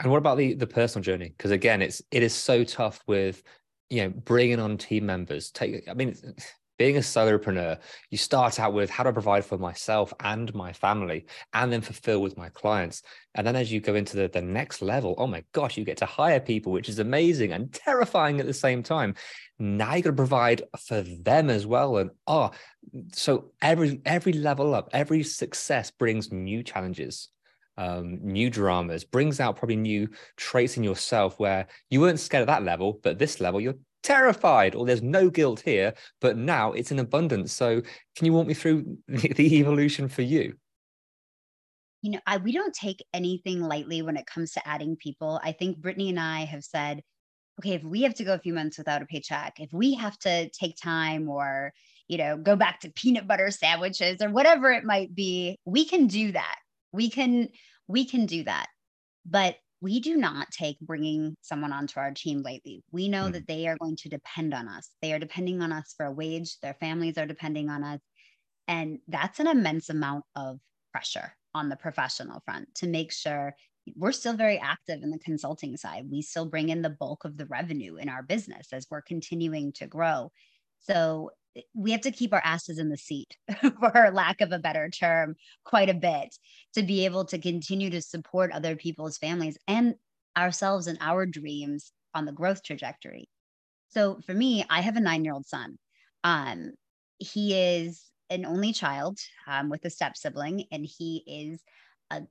And 0.00 0.10
what 0.10 0.18
about 0.18 0.38
the 0.38 0.54
the 0.54 0.66
personal 0.66 1.02
journey? 1.02 1.34
Because 1.36 1.50
again 1.50 1.82
it's 1.82 2.00
it 2.10 2.22
is 2.22 2.34
so 2.34 2.62
tough 2.62 3.02
with 3.08 3.42
you 3.90 4.02
know 4.02 4.10
bringing 4.10 4.60
on 4.60 4.78
team 4.78 5.06
members. 5.06 5.50
Take 5.50 5.88
i 5.88 5.94
mean 5.94 6.16
being 6.78 6.96
a 6.96 7.00
solopreneur, 7.00 7.78
you 8.10 8.16
start 8.16 8.58
out 8.58 8.72
with 8.72 8.88
how 8.88 9.02
to 9.02 9.12
provide 9.12 9.44
for 9.44 9.58
myself 9.58 10.14
and 10.20 10.54
my 10.54 10.72
family, 10.72 11.26
and 11.52 11.72
then 11.72 11.80
fulfill 11.80 12.22
with 12.22 12.38
my 12.38 12.48
clients. 12.50 13.02
And 13.34 13.46
then 13.46 13.56
as 13.56 13.70
you 13.70 13.80
go 13.80 13.94
into 13.94 14.16
the, 14.16 14.28
the 14.28 14.40
next 14.40 14.80
level, 14.80 15.14
oh 15.18 15.26
my 15.26 15.44
gosh, 15.52 15.76
you 15.76 15.84
get 15.84 15.98
to 15.98 16.06
hire 16.06 16.40
people, 16.40 16.72
which 16.72 16.88
is 16.88 17.00
amazing 17.00 17.52
and 17.52 17.72
terrifying 17.72 18.40
at 18.40 18.46
the 18.46 18.54
same 18.54 18.82
time. 18.82 19.14
Now 19.58 19.94
you 19.94 20.02
got 20.02 20.10
to 20.10 20.16
provide 20.16 20.62
for 20.86 21.02
them 21.02 21.50
as 21.50 21.66
well. 21.66 21.98
And 21.98 22.10
oh, 22.26 22.52
so 23.12 23.50
every 23.60 24.00
every 24.06 24.32
level 24.32 24.74
up, 24.74 24.88
every 24.92 25.24
success 25.24 25.90
brings 25.90 26.32
new 26.32 26.62
challenges. 26.62 27.28
Um, 27.76 28.18
new 28.22 28.50
dramas 28.50 29.04
brings 29.04 29.38
out 29.38 29.54
probably 29.54 29.76
new 29.76 30.08
traits 30.36 30.76
in 30.76 30.82
yourself 30.82 31.38
where 31.38 31.68
you 31.90 32.00
weren't 32.00 32.18
scared 32.18 32.42
at 32.42 32.46
that 32.48 32.64
level, 32.64 32.98
but 33.04 33.20
this 33.20 33.40
level 33.40 33.60
you're 33.60 33.76
terrified 34.02 34.74
or 34.74 34.86
there's 34.86 35.02
no 35.02 35.28
guilt 35.28 35.60
here 35.60 35.92
but 36.20 36.36
now 36.36 36.72
it's 36.72 36.90
in 36.90 36.98
abundance. 36.98 37.52
So 37.52 37.82
can 38.16 38.26
you 38.26 38.32
walk 38.32 38.46
me 38.46 38.54
through 38.54 38.98
the, 39.08 39.58
evolution 39.58 40.08
for 40.08 40.22
you? 40.22 40.54
You 42.02 42.12
know 42.12 42.20
I, 42.26 42.36
we 42.36 42.52
don't 42.52 42.74
take 42.74 43.04
anything 43.12 43.60
lightly 43.60 44.02
when 44.02 44.16
it 44.16 44.26
comes 44.26 44.52
to 44.52 44.68
adding 44.68 44.96
people. 44.96 45.40
I 45.42 45.52
think 45.52 45.78
brittany 45.78 46.10
and 46.10 46.20
i 46.20 46.44
have 46.44 46.64
said 46.64 47.02
okay 47.60 47.74
if 47.74 47.82
we 47.82 48.02
have 48.02 48.14
to 48.14 48.24
go 48.24 48.34
a 48.34 48.38
few 48.38 48.54
months 48.54 48.78
without 48.78 49.02
a 49.02 49.06
paycheck 49.06 49.58
if 49.58 49.72
we 49.72 49.94
have 49.94 50.16
to 50.20 50.48
take 50.50 50.76
time 50.80 51.28
or 51.28 51.72
you 52.06 52.16
know 52.16 52.36
go 52.36 52.54
back 52.54 52.80
to 52.80 52.92
peanut 52.92 53.26
butter 53.26 53.50
sandwiches 53.50 54.22
or 54.22 54.30
whatever 54.30 54.70
it 54.70 54.84
might 54.84 55.14
be 55.14 55.58
we 55.64 55.84
can 55.84 56.06
do 56.06 56.32
that. 56.32 56.56
We 56.92 57.10
can 57.10 57.48
we 57.88 58.04
can 58.04 58.26
do 58.26 58.44
that. 58.44 58.66
But 59.26 59.56
we 59.80 60.00
do 60.00 60.16
not 60.16 60.50
take 60.50 60.78
bringing 60.80 61.36
someone 61.40 61.72
onto 61.72 62.00
our 62.00 62.12
team 62.12 62.42
lightly. 62.42 62.82
We 62.90 63.08
know 63.08 63.28
mm. 63.28 63.32
that 63.32 63.46
they 63.46 63.68
are 63.68 63.76
going 63.80 63.96
to 63.96 64.08
depend 64.08 64.52
on 64.52 64.68
us. 64.68 64.90
They 65.02 65.12
are 65.12 65.18
depending 65.18 65.62
on 65.62 65.72
us 65.72 65.94
for 65.96 66.06
a 66.06 66.12
wage, 66.12 66.58
their 66.60 66.74
families 66.74 67.18
are 67.18 67.26
depending 67.26 67.70
on 67.70 67.84
us. 67.84 68.00
And 68.66 68.98
that's 69.08 69.40
an 69.40 69.46
immense 69.46 69.88
amount 69.88 70.24
of 70.34 70.58
pressure 70.92 71.32
on 71.54 71.68
the 71.68 71.76
professional 71.76 72.42
front 72.44 72.74
to 72.76 72.86
make 72.86 73.12
sure 73.12 73.54
we're 73.96 74.12
still 74.12 74.34
very 74.34 74.58
active 74.58 75.02
in 75.02 75.10
the 75.10 75.18
consulting 75.18 75.76
side. 75.76 76.06
We 76.10 76.22
still 76.22 76.46
bring 76.46 76.68
in 76.68 76.82
the 76.82 76.90
bulk 76.90 77.24
of 77.24 77.36
the 77.36 77.46
revenue 77.46 77.96
in 77.96 78.08
our 78.08 78.22
business 78.22 78.68
as 78.72 78.86
we're 78.90 79.02
continuing 79.02 79.72
to 79.74 79.86
grow. 79.86 80.30
So 80.80 81.30
we 81.74 81.92
have 81.92 82.02
to 82.02 82.10
keep 82.10 82.32
our 82.32 82.42
asses 82.44 82.78
in 82.78 82.88
the 82.88 82.96
seat, 82.96 83.36
for 83.60 84.10
lack 84.12 84.40
of 84.40 84.52
a 84.52 84.58
better 84.58 84.88
term, 84.90 85.34
quite 85.64 85.88
a 85.88 85.94
bit 85.94 86.34
to 86.74 86.82
be 86.82 87.04
able 87.04 87.24
to 87.26 87.38
continue 87.38 87.90
to 87.90 88.02
support 88.02 88.52
other 88.52 88.76
people's 88.76 89.18
families 89.18 89.58
and 89.66 89.94
ourselves 90.36 90.86
and 90.86 90.98
our 91.00 91.26
dreams 91.26 91.92
on 92.14 92.24
the 92.24 92.32
growth 92.32 92.62
trajectory. 92.62 93.28
So 93.88 94.20
for 94.24 94.34
me, 94.34 94.64
I 94.68 94.80
have 94.80 94.96
a 94.96 95.00
nine 95.00 95.24
year 95.24 95.34
old 95.34 95.46
son. 95.46 95.78
Um, 96.24 96.72
he 97.18 97.54
is 97.54 98.04
an 98.30 98.44
only 98.44 98.72
child 98.72 99.18
um, 99.46 99.68
with 99.70 99.84
a 99.84 99.90
step 99.90 100.16
sibling, 100.16 100.64
and 100.70 100.86
he 100.86 101.24
is 101.26 101.62
a 102.10 102.22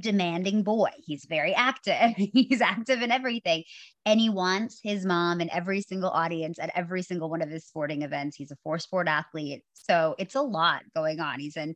demanding 0.00 0.62
boy. 0.62 0.90
He's 1.04 1.24
very 1.24 1.54
active. 1.54 2.14
He's 2.16 2.60
active 2.60 3.02
in 3.02 3.10
everything. 3.10 3.64
And 4.04 4.20
he 4.20 4.28
wants 4.28 4.80
his 4.82 5.04
mom 5.04 5.40
in 5.40 5.50
every 5.50 5.82
single 5.82 6.10
audience 6.10 6.58
at 6.58 6.70
every 6.74 7.02
single 7.02 7.30
one 7.30 7.42
of 7.42 7.50
his 7.50 7.66
sporting 7.66 8.02
events. 8.02 8.36
He's 8.36 8.50
a 8.50 8.56
four 8.62 8.78
sport 8.78 9.08
athlete. 9.08 9.62
So 9.72 10.14
it's 10.18 10.34
a 10.34 10.42
lot 10.42 10.82
going 10.94 11.20
on. 11.20 11.40
He's 11.40 11.56
in 11.56 11.74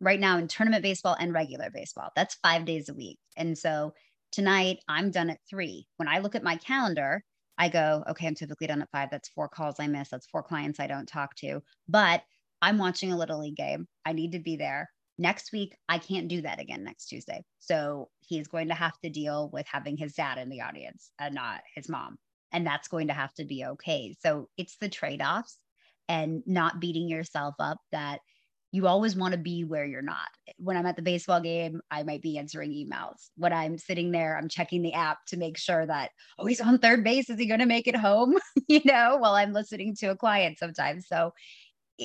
right 0.00 0.20
now 0.20 0.38
in 0.38 0.48
tournament 0.48 0.82
baseball 0.82 1.16
and 1.18 1.32
regular 1.32 1.70
baseball. 1.72 2.10
That's 2.16 2.36
five 2.42 2.64
days 2.64 2.88
a 2.88 2.94
week. 2.94 3.18
And 3.36 3.56
so 3.56 3.94
tonight 4.32 4.78
I'm 4.88 5.10
done 5.10 5.30
at 5.30 5.40
three. 5.48 5.86
When 5.96 6.08
I 6.08 6.18
look 6.18 6.34
at 6.34 6.42
my 6.42 6.56
calendar, 6.56 7.22
I 7.58 7.68
go, 7.68 8.02
okay, 8.08 8.26
I'm 8.26 8.34
typically 8.34 8.66
done 8.66 8.82
at 8.82 8.90
five. 8.90 9.08
That's 9.10 9.28
four 9.28 9.48
calls 9.48 9.76
I 9.78 9.86
miss. 9.86 10.08
That's 10.08 10.26
four 10.26 10.42
clients 10.42 10.80
I 10.80 10.86
don't 10.86 11.06
talk 11.06 11.34
to. 11.36 11.60
But 11.88 12.22
I'm 12.62 12.78
watching 12.78 13.12
a 13.12 13.18
little 13.18 13.40
league 13.40 13.56
game. 13.56 13.86
I 14.04 14.12
need 14.12 14.32
to 14.32 14.38
be 14.38 14.56
there. 14.56 14.90
Next 15.20 15.52
week, 15.52 15.76
I 15.86 15.98
can't 15.98 16.28
do 16.28 16.40
that 16.40 16.60
again 16.60 16.82
next 16.82 17.08
Tuesday. 17.08 17.44
So 17.58 18.08
he's 18.20 18.48
going 18.48 18.68
to 18.68 18.74
have 18.74 18.98
to 19.04 19.10
deal 19.10 19.50
with 19.52 19.66
having 19.70 19.98
his 19.98 20.14
dad 20.14 20.38
in 20.38 20.48
the 20.48 20.62
audience 20.62 21.10
and 21.18 21.34
not 21.34 21.60
his 21.74 21.90
mom. 21.90 22.16
And 22.52 22.66
that's 22.66 22.88
going 22.88 23.08
to 23.08 23.12
have 23.12 23.34
to 23.34 23.44
be 23.44 23.66
okay. 23.66 24.16
So 24.18 24.48
it's 24.56 24.78
the 24.80 24.88
trade 24.88 25.20
offs 25.20 25.58
and 26.08 26.42
not 26.46 26.80
beating 26.80 27.06
yourself 27.06 27.54
up 27.58 27.76
that 27.92 28.20
you 28.72 28.86
always 28.86 29.14
want 29.14 29.32
to 29.32 29.38
be 29.38 29.62
where 29.62 29.84
you're 29.84 30.00
not. 30.00 30.28
When 30.56 30.78
I'm 30.78 30.86
at 30.86 30.96
the 30.96 31.02
baseball 31.02 31.42
game, 31.42 31.82
I 31.90 32.02
might 32.02 32.22
be 32.22 32.38
answering 32.38 32.70
emails. 32.70 33.28
When 33.36 33.52
I'm 33.52 33.76
sitting 33.76 34.12
there, 34.12 34.38
I'm 34.38 34.48
checking 34.48 34.80
the 34.80 34.94
app 34.94 35.18
to 35.28 35.36
make 35.36 35.58
sure 35.58 35.84
that, 35.84 36.12
oh, 36.38 36.46
he's 36.46 36.62
on 36.62 36.78
third 36.78 37.04
base. 37.04 37.28
Is 37.28 37.38
he 37.38 37.46
going 37.46 37.60
to 37.60 37.66
make 37.66 37.88
it 37.88 37.96
home? 37.96 38.38
you 38.68 38.80
know, 38.86 39.18
while 39.18 39.34
I'm 39.34 39.52
listening 39.52 39.96
to 39.96 40.12
a 40.12 40.16
client 40.16 40.58
sometimes. 40.58 41.08
So 41.08 41.32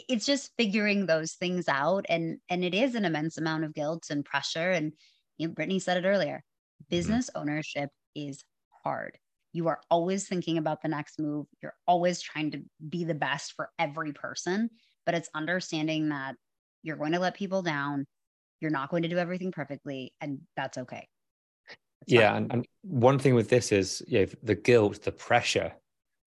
it's 0.10 0.26
just 0.26 0.52
figuring 0.58 1.06
those 1.06 1.34
things 1.34 1.68
out 1.68 2.06
and 2.10 2.38
and 2.50 2.64
it 2.64 2.74
is 2.74 2.96
an 2.96 3.06
immense 3.06 3.38
amount 3.38 3.64
of 3.64 3.74
guilt 3.74 4.08
and 4.10 4.26
pressure 4.26 4.72
and 4.72 4.94
you 5.38 5.48
know, 5.48 5.54
brittany 5.54 5.80
said 5.80 5.98
it 5.98 6.08
earlier 6.08 6.38
mm-hmm. 6.38 6.96
business 6.96 7.30
mm-hmm. 7.30 7.42
ownership 7.42 7.90
is 8.16 8.44
hard 8.84 9.18
you 9.54 9.68
are 9.68 9.80
always 9.90 10.28
thinking 10.28 10.58
about 10.58 10.82
the 10.82 10.88
next 10.88 11.20
move 11.20 11.46
you're 11.62 11.76
always 11.88 12.22
trying 12.22 12.52
to 12.52 12.62
be 12.88 13.06
the 13.06 13.16
best 13.16 13.54
for 13.54 13.70
every 13.80 14.12
person 14.12 14.70
but 15.06 15.16
it's 15.16 15.30
understanding 15.34 16.10
that 16.10 16.36
you're 16.84 16.98
going 16.98 17.14
to 17.14 17.20
let 17.20 17.36
people 17.36 17.62
down 17.62 18.06
you're 18.60 18.72
not 18.72 18.90
going 18.90 19.04
to 19.04 19.10
do 19.10 19.18
everything 19.18 19.52
perfectly 19.52 20.14
and 20.20 20.40
that's 20.58 20.78
okay 20.78 21.08
that's 22.02 22.12
yeah 22.12 22.36
and, 22.36 22.52
and, 22.52 22.68
one 22.82 23.18
thing 23.18 23.34
with 23.34 23.50
this 23.50 23.72
is 23.72 24.04
yeah 24.08 24.22
you 24.22 24.26
know, 24.26 24.34
the 24.44 24.56
guilt 24.56 25.02
the 25.04 25.12
pressure 25.12 25.74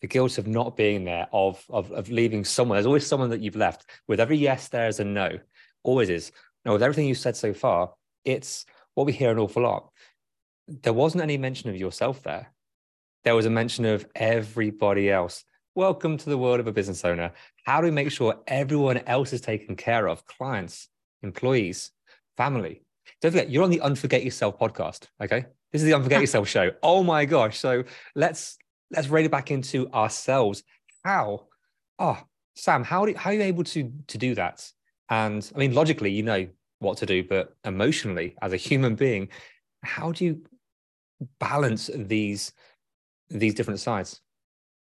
the 0.01 0.07
guilt 0.07 0.38
of 0.38 0.47
not 0.47 0.77
being 0.77 1.03
there, 1.05 1.27
of, 1.31 1.63
of, 1.69 1.91
of 1.91 2.10
leaving 2.10 2.43
someone. 2.45 2.75
There's 2.75 2.86
always 2.86 3.07
someone 3.07 3.29
that 3.31 3.41
you've 3.41 3.55
left. 3.55 3.86
With 4.07 4.19
every 4.19 4.38
yes, 4.38 4.67
there's 4.67 4.99
a 4.99 5.03
no. 5.03 5.39
Always 5.83 6.10
is. 6.10 6.31
Now, 6.65 6.73
with 6.73 6.83
everything 6.83 7.07
you've 7.07 7.17
said 7.17 7.36
so 7.36 7.53
far, 7.53 7.93
it's 8.25 8.65
what 8.93 9.05
we 9.05 9.13
hear 9.13 9.31
an 9.31 9.39
awful 9.39 9.63
lot. 9.63 9.89
There 10.67 10.93
wasn't 10.93 11.23
any 11.23 11.38
mention 11.38 11.69
of 11.69 11.77
yourself 11.77 12.23
there. 12.23 12.51
There 13.23 13.36
was 13.36 13.45
a 13.45 13.49
mention 13.49 13.86
of 13.86 14.05
everybody 14.15 15.10
else. 15.10 15.43
Welcome 15.75 16.17
to 16.17 16.29
the 16.29 16.38
world 16.38 16.60
of 16.60 16.67
a 16.67 16.71
business 16.71 17.05
owner. 17.05 17.31
How 17.63 17.81
do 17.81 17.86
we 17.86 17.91
make 17.91 18.12
sure 18.12 18.41
everyone 18.47 18.97
else 19.07 19.33
is 19.33 19.41
taken 19.41 19.75
care 19.75 20.07
of? 20.07 20.25
Clients, 20.25 20.89
employees, 21.23 21.91
family. 22.36 22.81
Don't 23.21 23.31
forget, 23.31 23.49
you're 23.49 23.63
on 23.63 23.69
the 23.69 23.81
Unforget 23.83 24.23
Yourself 24.23 24.60
podcast. 24.60 25.07
Okay. 25.21 25.45
This 25.71 25.81
is 25.81 25.89
the 25.89 25.95
Unforget 25.95 26.21
Yourself 26.21 26.47
show. 26.47 26.71
Oh 26.83 27.03
my 27.03 27.25
gosh. 27.25 27.60
So 27.60 27.83
let's 28.15 28.57
let's 28.91 29.08
rein 29.10 29.26
it 29.26 29.32
back 29.32 29.52
into 29.52 29.89
ourselves. 29.91 30.63
How? 31.04 31.47
Oh, 32.00 32.19
Sam, 32.56 32.84
how, 32.84 33.06
do, 33.06 33.13
how 33.15 33.30
are 33.30 33.34
you 33.34 33.41
able 33.41 33.63
to, 33.65 33.91
to 34.08 34.17
do 34.17 34.36
that? 34.36 34.69
And 35.10 35.50
I 35.56 35.60
mean, 35.60 35.73
logically, 35.73 36.12
you 36.12 36.23
know 36.23 36.47
what 36.80 36.97
to 36.97 37.06
do, 37.06 37.23
but 37.23 37.56
emotionally, 37.63 38.36
as 38.41 38.54
a 38.54 38.58
human 38.58 38.95
being, 38.95 39.30
how 39.84 40.12
do 40.12 40.26
you 40.26 40.41
balance 41.39 41.89
these 41.93 42.52
these 43.30 43.54
different 43.54 43.80
sides? 43.80 44.21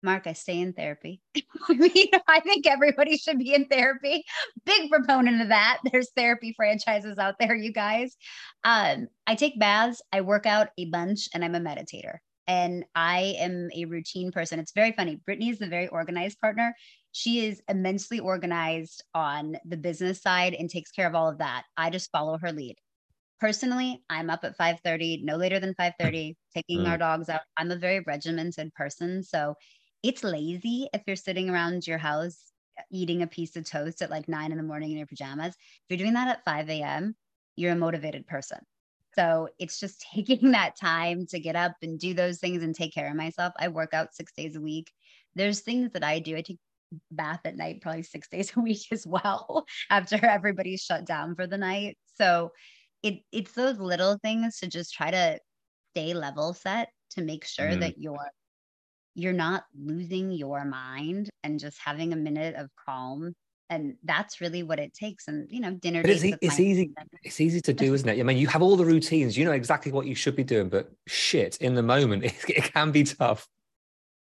Mark, 0.02 0.28
I 0.28 0.32
stay 0.32 0.60
in 0.60 0.72
therapy. 0.72 1.20
I 1.68 1.74
mean, 1.74 2.06
I 2.28 2.38
think 2.40 2.68
everybody 2.68 3.16
should 3.16 3.38
be 3.38 3.52
in 3.52 3.66
therapy. 3.66 4.24
Big 4.64 4.90
proponent 4.90 5.42
of 5.42 5.48
that. 5.48 5.80
There's 5.90 6.10
therapy 6.16 6.54
franchises 6.56 7.18
out 7.18 7.34
there, 7.40 7.56
you 7.56 7.72
guys. 7.72 8.16
Um, 8.62 9.08
I 9.26 9.34
take 9.34 9.58
baths, 9.58 10.00
I 10.12 10.20
work 10.20 10.46
out 10.46 10.68
a 10.78 10.84
bunch, 10.84 11.28
and 11.34 11.44
I'm 11.44 11.56
a 11.56 11.60
meditator 11.60 12.18
and 12.48 12.84
I 12.94 13.36
am 13.38 13.68
a 13.76 13.84
routine 13.84 14.32
person. 14.32 14.58
It's 14.58 14.72
very 14.72 14.92
funny. 14.92 15.20
Brittany 15.26 15.50
is 15.50 15.58
the 15.58 15.68
very 15.68 15.86
organized 15.88 16.40
partner. 16.40 16.74
She 17.12 17.46
is 17.46 17.62
immensely 17.68 18.18
organized 18.18 19.04
on 19.14 19.56
the 19.66 19.76
business 19.76 20.22
side 20.22 20.54
and 20.54 20.68
takes 20.68 20.90
care 20.90 21.06
of 21.06 21.14
all 21.14 21.28
of 21.28 21.38
that. 21.38 21.64
I 21.76 21.90
just 21.90 22.10
follow 22.10 22.38
her 22.38 22.50
lead. 22.50 22.76
Personally, 23.38 24.02
I'm 24.10 24.30
up 24.30 24.44
at 24.44 24.56
5:30, 24.56 25.22
no 25.22 25.36
later 25.36 25.60
than 25.60 25.74
5:30, 25.74 26.34
taking 26.54 26.80
mm. 26.80 26.88
our 26.88 26.98
dogs 26.98 27.28
out. 27.28 27.42
I'm 27.56 27.70
a 27.70 27.76
very 27.76 28.00
regimented 28.00 28.74
person, 28.74 29.22
so 29.22 29.54
it's 30.02 30.24
lazy 30.24 30.88
if 30.92 31.02
you're 31.06 31.16
sitting 31.16 31.50
around 31.50 31.86
your 31.86 31.98
house 31.98 32.52
eating 32.90 33.22
a 33.22 33.26
piece 33.26 33.56
of 33.56 33.64
toast 33.64 34.02
at 34.02 34.10
like 34.10 34.28
nine 34.28 34.52
in 34.52 34.58
the 34.58 34.64
morning 34.64 34.92
in 34.92 34.98
your 34.98 35.06
pajamas. 35.06 35.54
If 35.54 35.82
you're 35.90 35.98
doing 35.98 36.14
that 36.14 36.28
at 36.28 36.44
5 36.44 36.70
a.m., 36.70 37.14
you're 37.56 37.72
a 37.72 37.76
motivated 37.76 38.26
person. 38.26 38.58
So 39.18 39.48
it's 39.58 39.80
just 39.80 40.04
taking 40.14 40.52
that 40.52 40.76
time 40.76 41.26
to 41.26 41.40
get 41.40 41.56
up 41.56 41.72
and 41.82 41.98
do 41.98 42.14
those 42.14 42.38
things 42.38 42.62
and 42.62 42.74
take 42.74 42.94
care 42.94 43.10
of 43.10 43.16
myself. 43.16 43.52
I 43.58 43.68
work 43.68 43.92
out 43.92 44.14
six 44.14 44.32
days 44.32 44.56
a 44.56 44.60
week. 44.60 44.90
There's 45.34 45.60
things 45.60 45.92
that 45.92 46.04
I 46.04 46.20
do. 46.20 46.36
I 46.36 46.42
take 46.42 46.58
bath 47.10 47.40
at 47.44 47.56
night 47.56 47.82
probably 47.82 48.02
six 48.02 48.28
days 48.28 48.52
a 48.56 48.60
week 48.60 48.86
as 48.92 49.06
well 49.06 49.66
after 49.90 50.24
everybody's 50.24 50.80
shut 50.82 51.04
down 51.04 51.34
for 51.34 51.46
the 51.46 51.58
night. 51.58 51.98
So 52.14 52.52
it 53.02 53.20
it's 53.32 53.52
those 53.52 53.78
little 53.78 54.18
things 54.22 54.58
to 54.58 54.68
just 54.68 54.94
try 54.94 55.10
to 55.10 55.38
stay 55.92 56.14
level 56.14 56.54
set 56.54 56.88
to 57.10 57.22
make 57.22 57.44
sure 57.44 57.70
mm-hmm. 57.70 57.80
that 57.80 57.98
you're 57.98 58.30
you're 59.14 59.32
not 59.32 59.64
losing 59.76 60.30
your 60.30 60.64
mind 60.64 61.28
and 61.42 61.58
just 61.58 61.78
having 61.84 62.12
a 62.12 62.16
minute 62.16 62.54
of 62.54 62.68
calm 62.86 63.34
and 63.70 63.96
that's 64.04 64.40
really 64.40 64.62
what 64.62 64.78
it 64.78 64.94
takes 64.94 65.28
and 65.28 65.46
you 65.50 65.60
know 65.60 65.72
dinner 65.72 66.02
but 66.02 66.10
it's, 66.10 66.24
it's 66.40 66.60
easy 66.60 66.92
it's 67.22 67.40
easy 67.40 67.60
to 67.60 67.72
do 67.72 67.94
isn't 67.94 68.08
it? 68.08 68.18
I 68.18 68.22
mean 68.22 68.36
you 68.36 68.46
have 68.48 68.62
all 68.62 68.76
the 68.76 68.84
routines 68.84 69.36
you 69.36 69.44
know 69.44 69.52
exactly 69.52 69.92
what 69.92 70.06
you 70.06 70.14
should 70.14 70.36
be 70.36 70.44
doing 70.44 70.68
but 70.68 70.90
shit 71.06 71.56
in 71.58 71.74
the 71.74 71.82
moment 71.82 72.24
it, 72.24 72.34
it 72.48 72.72
can 72.72 72.90
be 72.90 73.04
tough. 73.04 73.48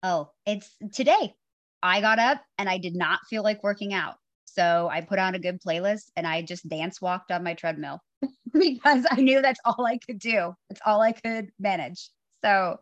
Oh 0.04 0.32
it's 0.46 0.70
today 0.94 1.34
i 1.82 2.02
got 2.02 2.20
up 2.20 2.42
and 2.58 2.70
i 2.70 2.78
did 2.78 2.96
not 2.96 3.20
feel 3.30 3.44
like 3.44 3.64
working 3.64 3.94
out. 3.94 4.16
So 4.46 4.90
i 4.92 5.02
put 5.02 5.20
on 5.20 5.36
a 5.36 5.40
good 5.40 5.62
playlist 5.62 6.12
and 6.16 6.28
i 6.28 6.42
just 6.42 6.68
dance 6.68 7.02
walked 7.02 7.32
on 7.32 7.44
my 7.44 7.54
treadmill 7.54 8.02
because 8.54 9.06
i 9.10 9.22
knew 9.22 9.42
that's 9.42 9.60
all 9.66 9.86
i 9.86 9.98
could 9.98 10.20
do. 10.20 10.54
It's 10.70 10.82
all 10.86 11.02
i 11.02 11.12
could 11.12 11.52
manage. 11.60 12.10
So 12.44 12.80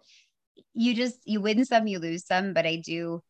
you 0.74 0.94
just 0.94 1.20
you 1.26 1.42
win 1.42 1.66
some 1.66 1.88
you 1.88 2.00
lose 2.00 2.26
some 2.26 2.54
but 2.54 2.66
i 2.66 2.76
do 2.76 3.22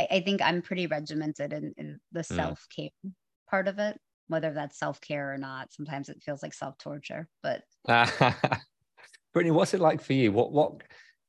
I, 0.00 0.16
I 0.16 0.20
think 0.20 0.40
I'm 0.42 0.62
pretty 0.62 0.86
regimented 0.86 1.52
in, 1.52 1.74
in 1.76 2.00
the 2.12 2.20
mm. 2.20 2.36
self 2.36 2.66
care 2.74 2.90
part 3.48 3.68
of 3.68 3.78
it, 3.78 3.98
whether 4.28 4.52
that's 4.52 4.78
self 4.78 5.00
care 5.00 5.32
or 5.32 5.38
not. 5.38 5.72
Sometimes 5.72 6.08
it 6.08 6.22
feels 6.22 6.42
like 6.42 6.54
self 6.54 6.78
torture, 6.78 7.28
but. 7.42 7.62
Brittany, 9.32 9.52
what's 9.52 9.74
it 9.74 9.80
like 9.80 10.00
for 10.00 10.12
you? 10.12 10.32
What 10.32 10.52
what 10.52 10.82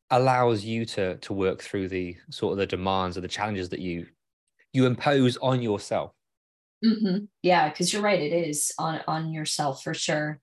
allows 0.09 0.63
you 0.63 0.85
to 0.85 1.17
to 1.17 1.33
work 1.33 1.61
through 1.61 1.87
the 1.87 2.17
sort 2.29 2.53
of 2.53 2.57
the 2.57 2.65
demands 2.65 3.17
or 3.17 3.21
the 3.21 3.27
challenges 3.27 3.69
that 3.69 3.79
you 3.79 4.07
you 4.73 4.85
impose 4.85 5.37
on 5.37 5.61
yourself? 5.61 6.13
Mm-hmm. 6.83 7.25
Yeah, 7.43 7.69
because 7.69 7.93
you're 7.93 8.01
right. 8.01 8.19
It 8.19 8.33
is 8.33 8.71
on 8.79 9.01
on 9.07 9.33
yourself 9.33 9.83
for 9.83 9.93
sure. 9.93 10.39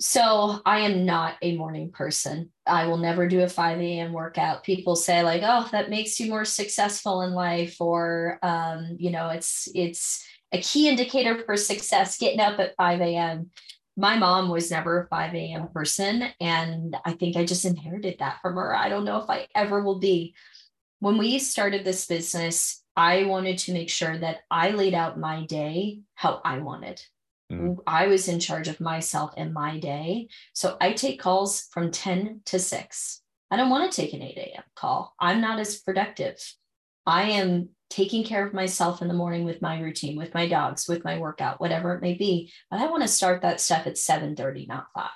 So 0.00 0.60
I 0.64 0.80
am 0.80 1.04
not 1.04 1.34
a 1.42 1.56
morning 1.56 1.90
person. 1.90 2.52
I 2.66 2.86
will 2.86 2.98
never 2.98 3.26
do 3.26 3.42
a 3.42 3.48
5 3.48 3.80
a.m. 3.80 4.12
workout. 4.12 4.62
People 4.62 4.94
say 4.94 5.24
like, 5.24 5.42
oh, 5.44 5.68
that 5.72 5.90
makes 5.90 6.20
you 6.20 6.30
more 6.30 6.44
successful 6.44 7.22
in 7.22 7.32
life, 7.32 7.80
or 7.80 8.38
um, 8.42 8.96
you 8.98 9.10
know, 9.10 9.30
it's 9.30 9.68
it's 9.74 10.24
a 10.52 10.60
key 10.60 10.88
indicator 10.88 11.42
for 11.44 11.56
success 11.56 12.16
getting 12.16 12.40
up 12.40 12.60
at 12.60 12.76
5 12.76 13.00
a.m. 13.00 13.50
My 13.96 14.16
mom 14.16 14.48
was 14.48 14.70
never 14.70 15.02
a 15.02 15.08
5 15.08 15.34
a.m. 15.34 15.68
person, 15.74 16.28
and 16.40 16.96
I 17.04 17.12
think 17.14 17.36
I 17.36 17.44
just 17.44 17.64
inherited 17.64 18.16
that 18.20 18.38
from 18.40 18.54
her. 18.54 18.76
I 18.76 18.88
don't 18.88 19.04
know 19.04 19.20
if 19.20 19.28
I 19.28 19.48
ever 19.56 19.82
will 19.82 19.98
be. 19.98 20.34
When 21.00 21.18
we 21.18 21.40
started 21.40 21.84
this 21.84 22.06
business, 22.06 22.84
I 22.96 23.24
wanted 23.24 23.58
to 23.58 23.72
make 23.72 23.90
sure 23.90 24.16
that 24.16 24.38
I 24.48 24.70
laid 24.70 24.94
out 24.94 25.18
my 25.18 25.44
day 25.46 26.00
how 26.14 26.40
I 26.44 26.58
wanted 26.58 27.00
Mm. 27.50 27.78
I 27.86 28.06
was 28.06 28.28
in 28.28 28.40
charge 28.40 28.68
of 28.68 28.80
myself 28.80 29.32
and 29.36 29.54
my 29.54 29.78
day. 29.78 30.28
So 30.52 30.76
I 30.80 30.92
take 30.92 31.20
calls 31.20 31.68
from 31.72 31.90
10 31.90 32.42
to 32.46 32.58
6. 32.58 33.22
I 33.50 33.56
don't 33.56 33.70
want 33.70 33.90
to 33.90 34.00
take 34.00 34.12
an 34.12 34.22
8 34.22 34.36
a.m. 34.36 34.62
call. 34.74 35.14
I'm 35.18 35.40
not 35.40 35.58
as 35.58 35.80
productive. 35.80 36.36
I 37.06 37.30
am 37.30 37.70
taking 37.88 38.22
care 38.22 38.46
of 38.46 38.52
myself 38.52 39.00
in 39.00 39.08
the 39.08 39.14
morning 39.14 39.44
with 39.44 39.62
my 39.62 39.80
routine, 39.80 40.18
with 40.18 40.34
my 40.34 40.46
dogs, 40.46 40.86
with 40.86 41.04
my 41.04 41.18
workout, 41.18 41.58
whatever 41.58 41.94
it 41.94 42.02
may 42.02 42.14
be. 42.14 42.52
But 42.70 42.80
I 42.80 42.90
want 42.90 43.02
to 43.02 43.08
start 43.08 43.40
that 43.42 43.60
stuff 43.60 43.86
at 43.86 43.96
7:30, 43.96 44.68
not 44.68 44.88
5. 44.94 45.08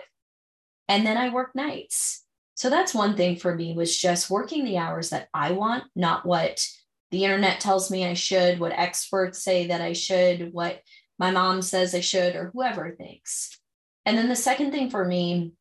And 0.88 1.06
then 1.06 1.18
I 1.18 1.28
work 1.28 1.54
nights. 1.54 2.24
So 2.54 2.70
that's 2.70 2.94
one 2.94 3.16
thing 3.16 3.36
for 3.36 3.54
me 3.54 3.74
was 3.74 3.96
just 3.96 4.30
working 4.30 4.64
the 4.64 4.78
hours 4.78 5.10
that 5.10 5.28
I 5.34 5.52
want, 5.52 5.84
not 5.94 6.24
what 6.24 6.66
the 7.10 7.24
internet 7.24 7.60
tells 7.60 7.90
me 7.90 8.06
I 8.06 8.14
should, 8.14 8.58
what 8.58 8.72
experts 8.72 9.42
say 9.44 9.66
that 9.66 9.82
I 9.82 9.92
should, 9.92 10.52
what 10.52 10.80
my 11.22 11.30
mom 11.30 11.62
says 11.62 11.94
I 11.94 12.00
should, 12.00 12.34
or 12.34 12.50
whoever 12.52 12.90
thinks. 12.90 13.56
And 14.04 14.18
then 14.18 14.28
the 14.28 14.34
second 14.34 14.72
thing 14.72 14.90
for 14.90 15.04
me, 15.04 15.52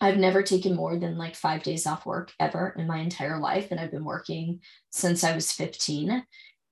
I've 0.00 0.18
never 0.18 0.40
taken 0.44 0.76
more 0.76 0.96
than 0.96 1.18
like 1.18 1.34
five 1.34 1.64
days 1.64 1.84
off 1.84 2.06
work 2.06 2.32
ever 2.38 2.72
in 2.78 2.86
my 2.86 2.98
entire 2.98 3.40
life. 3.40 3.72
And 3.72 3.80
I've 3.80 3.90
been 3.90 4.04
working 4.04 4.60
since 4.90 5.24
I 5.24 5.34
was 5.34 5.50
15. 5.50 6.24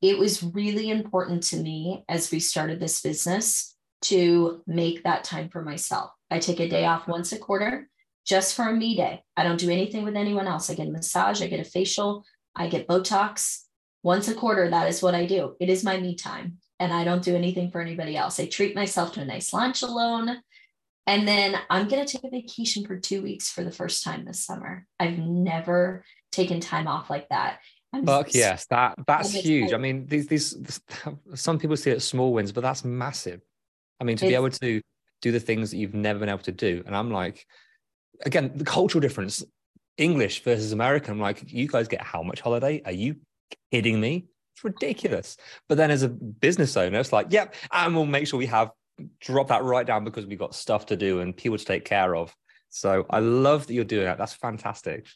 It 0.03 0.19
was 0.21 0.45
really 0.45 0.89
important 0.89 1.43
to 1.49 1.57
me 1.57 2.05
as 2.09 2.31
we 2.31 2.39
started 2.39 2.79
this 2.79 3.03
business 3.03 3.75
to 4.03 4.63
make 4.69 5.03
that 5.03 5.25
time 5.25 5.49
for 5.49 5.63
myself. 5.63 6.13
I 6.31 6.39
take 6.39 6.61
a 6.61 6.69
day 6.69 6.85
off 6.85 7.09
once 7.09 7.33
a 7.33 7.39
quarter 7.39 7.89
just 8.25 8.55
for 8.55 8.69
a 8.69 8.73
me 8.73 8.95
day. 8.95 9.25
I 9.37 9.43
don't 9.43 9.59
do 9.59 9.69
anything 9.69 10.05
with 10.05 10.15
anyone 10.15 10.47
else. 10.47 10.71
I 10.71 10.75
get 10.75 10.87
a 10.87 10.93
massage, 10.93 11.43
I 11.43 11.49
get 11.49 11.59
a 11.59 11.65
facial, 11.65 12.25
I 12.55 12.69
get 12.69 12.87
Botox. 12.87 13.65
Once 14.05 14.29
a 14.29 14.35
quarter, 14.35 14.71
that 14.71 14.89
is 14.89 15.03
what 15.03 15.17
I 15.17 15.27
do. 15.27 15.57
It 15.59 15.69
is 15.69 15.83
my 15.83 15.99
me 15.99 16.15
time 16.15 16.59
and 16.81 16.93
I 16.93 17.05
don't 17.05 17.23
do 17.23 17.35
anything 17.35 17.71
for 17.71 17.81
anybody 17.81 18.17
else. 18.17 18.39
I 18.39 18.47
treat 18.47 18.75
myself 18.75 19.13
to 19.13 19.21
a 19.21 19.25
nice 19.25 19.53
lunch 19.53 19.83
alone. 19.83 20.43
And 21.07 21.27
then 21.27 21.57
I'm 21.71 21.89
going 21.89 22.05
to 22.05 22.13
take 22.13 22.25
a 22.25 22.31
vacation 22.31 22.87
for 22.87 22.99
two 22.99 23.23
weeks 23.23 23.51
for 23.51 23.65
the 23.65 23.71
first 23.71 24.05
time 24.05 24.25
this 24.25 24.45
summer. 24.45 24.87
I've 25.01 25.19
never 25.19 26.05
taken 26.31 26.61
time 26.61 26.87
off 26.87 27.09
like 27.09 27.29
that. 27.31 27.61
I'm 27.93 28.05
Fuck 28.05 28.31
so, 28.31 28.39
yes, 28.39 28.67
that 28.67 28.97
that's 29.07 29.33
huge. 29.33 29.73
I 29.73 29.79
mean, 29.79 30.07
these 30.07 30.27
these 30.27 30.81
some 31.35 31.59
people 31.59 31.77
see 31.77 31.91
it 31.91 31.97
as 31.97 32.07
small 32.07 32.35
wins, 32.35 32.53
but 32.53 32.61
that's 32.61 32.85
massive. 32.85 33.41
I 33.99 34.05
mean, 34.05 34.19
to 34.19 34.27
be 34.27 34.35
able 34.35 34.51
to 34.51 34.83
do 35.23 35.33
the 35.33 35.41
things 35.41 35.71
that 35.71 35.79
you've 35.79 35.95
never 35.95 36.19
been 36.19 36.29
able 36.29 36.41
to 36.41 36.53
do, 36.53 36.83
and 36.87 36.95
I'm 36.95 37.11
like, 37.11 37.47
again, 38.27 38.53
the 38.55 38.65
cultural 38.65 39.01
difference, 39.01 39.43
English 39.97 40.43
versus 40.45 40.73
American. 40.73 41.13
I'm 41.13 41.21
like, 41.21 41.51
you 41.51 41.67
guys 41.67 41.89
get 41.89 42.03
how 42.03 42.23
much 42.23 42.43
holiday? 42.43 42.83
Are 42.85 42.93
you 42.93 43.17
kidding 43.73 43.99
me? 43.99 44.27
It's 44.59 44.65
ridiculous. 44.65 45.37
But 45.69 45.79
then 45.79 45.93
as 45.93 46.03
a 46.03 46.09
business 46.09 46.77
owner, 46.77 46.99
it's 46.99 47.13
like, 47.13 47.29
yep, 47.31 47.55
and 47.71 47.95
we'll 47.95 48.07
make 48.07 48.27
sure 48.27 48.39
we 48.39 48.47
have 48.47 48.73
drop 49.21 49.47
that 49.49 49.63
right 49.63 49.87
down 49.87 50.03
because 50.03 50.27
we've 50.27 50.39
got 50.39 50.55
stuff 50.55 50.87
to 50.87 50.97
do 50.97 51.21
and 51.21 51.37
people 51.37 51.57
to 51.57 51.65
take 51.65 51.85
care 51.85 52.17
of. 52.17 52.35
So 52.69 53.07
I 53.09 53.21
love 53.21 53.69
that 53.69 53.75
you're 53.75 53.85
doing 53.85 54.07
that. 54.07 54.19
That's 54.19 54.35
fantastic. 54.35 55.07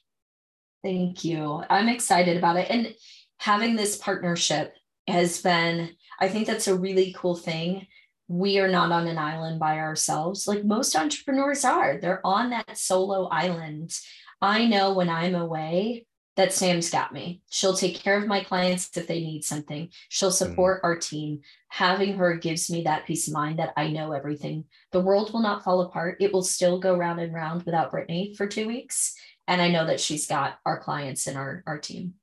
Thank 0.84 1.24
you. 1.24 1.64
I'm 1.68 1.88
excited 1.88 2.36
about 2.36 2.56
it. 2.56 2.70
And 2.70 2.94
having 3.38 3.74
this 3.74 3.96
partnership 3.96 4.76
has 5.08 5.42
been, 5.42 5.90
I 6.20 6.28
think 6.28 6.46
that's 6.46 6.68
a 6.68 6.78
really 6.78 7.12
cool 7.18 7.34
thing. 7.34 7.88
We 8.28 8.60
are 8.60 8.68
not 8.68 8.92
on 8.92 9.08
an 9.08 9.18
island 9.18 9.58
by 9.58 9.80
ourselves 9.80 10.46
like 10.46 10.64
most 10.64 10.94
entrepreneurs 10.94 11.64
are. 11.64 11.98
They're 11.98 12.24
on 12.24 12.50
that 12.50 12.78
solo 12.78 13.26
island. 13.26 13.92
I 14.40 14.66
know 14.66 14.94
when 14.94 15.08
I'm 15.08 15.34
away, 15.34 16.06
that 16.36 16.52
Sam's 16.52 16.90
got 16.90 17.12
me. 17.12 17.42
She'll 17.50 17.76
take 17.76 17.96
care 17.96 18.16
of 18.16 18.26
my 18.26 18.42
clients 18.42 18.96
if 18.96 19.06
they 19.06 19.20
need 19.20 19.44
something. 19.44 19.90
She'll 20.08 20.30
mm-hmm. 20.30 20.50
support 20.50 20.78
mm-hmm. 20.78 20.86
our 20.86 20.96
team. 20.96 21.40
Having 21.68 22.14
her 22.14 22.36
gives 22.36 22.70
me 22.70 22.82
that 22.84 23.06
peace 23.06 23.28
of 23.28 23.34
mind 23.34 23.58
that 23.58 23.72
I 23.76 23.88
know 23.88 24.12
everything. 24.12 24.64
The 24.92 25.00
world 25.00 25.32
will 25.32 25.42
not 25.42 25.62
fall 25.62 25.82
apart. 25.82 26.16
It 26.20 26.32
will 26.32 26.42
still 26.42 26.78
go 26.78 26.96
round 26.96 27.20
and 27.20 27.34
round 27.34 27.64
without 27.64 27.90
Brittany 27.90 28.34
for 28.36 28.46
two 28.46 28.66
weeks. 28.66 29.14
And 29.46 29.60
I 29.60 29.70
know 29.70 29.86
that 29.86 30.00
she's 30.00 30.26
got 30.26 30.58
our 30.64 30.78
clients 30.80 31.26
and 31.26 31.36
our, 31.36 31.62
our 31.66 31.78
team. 31.78 32.14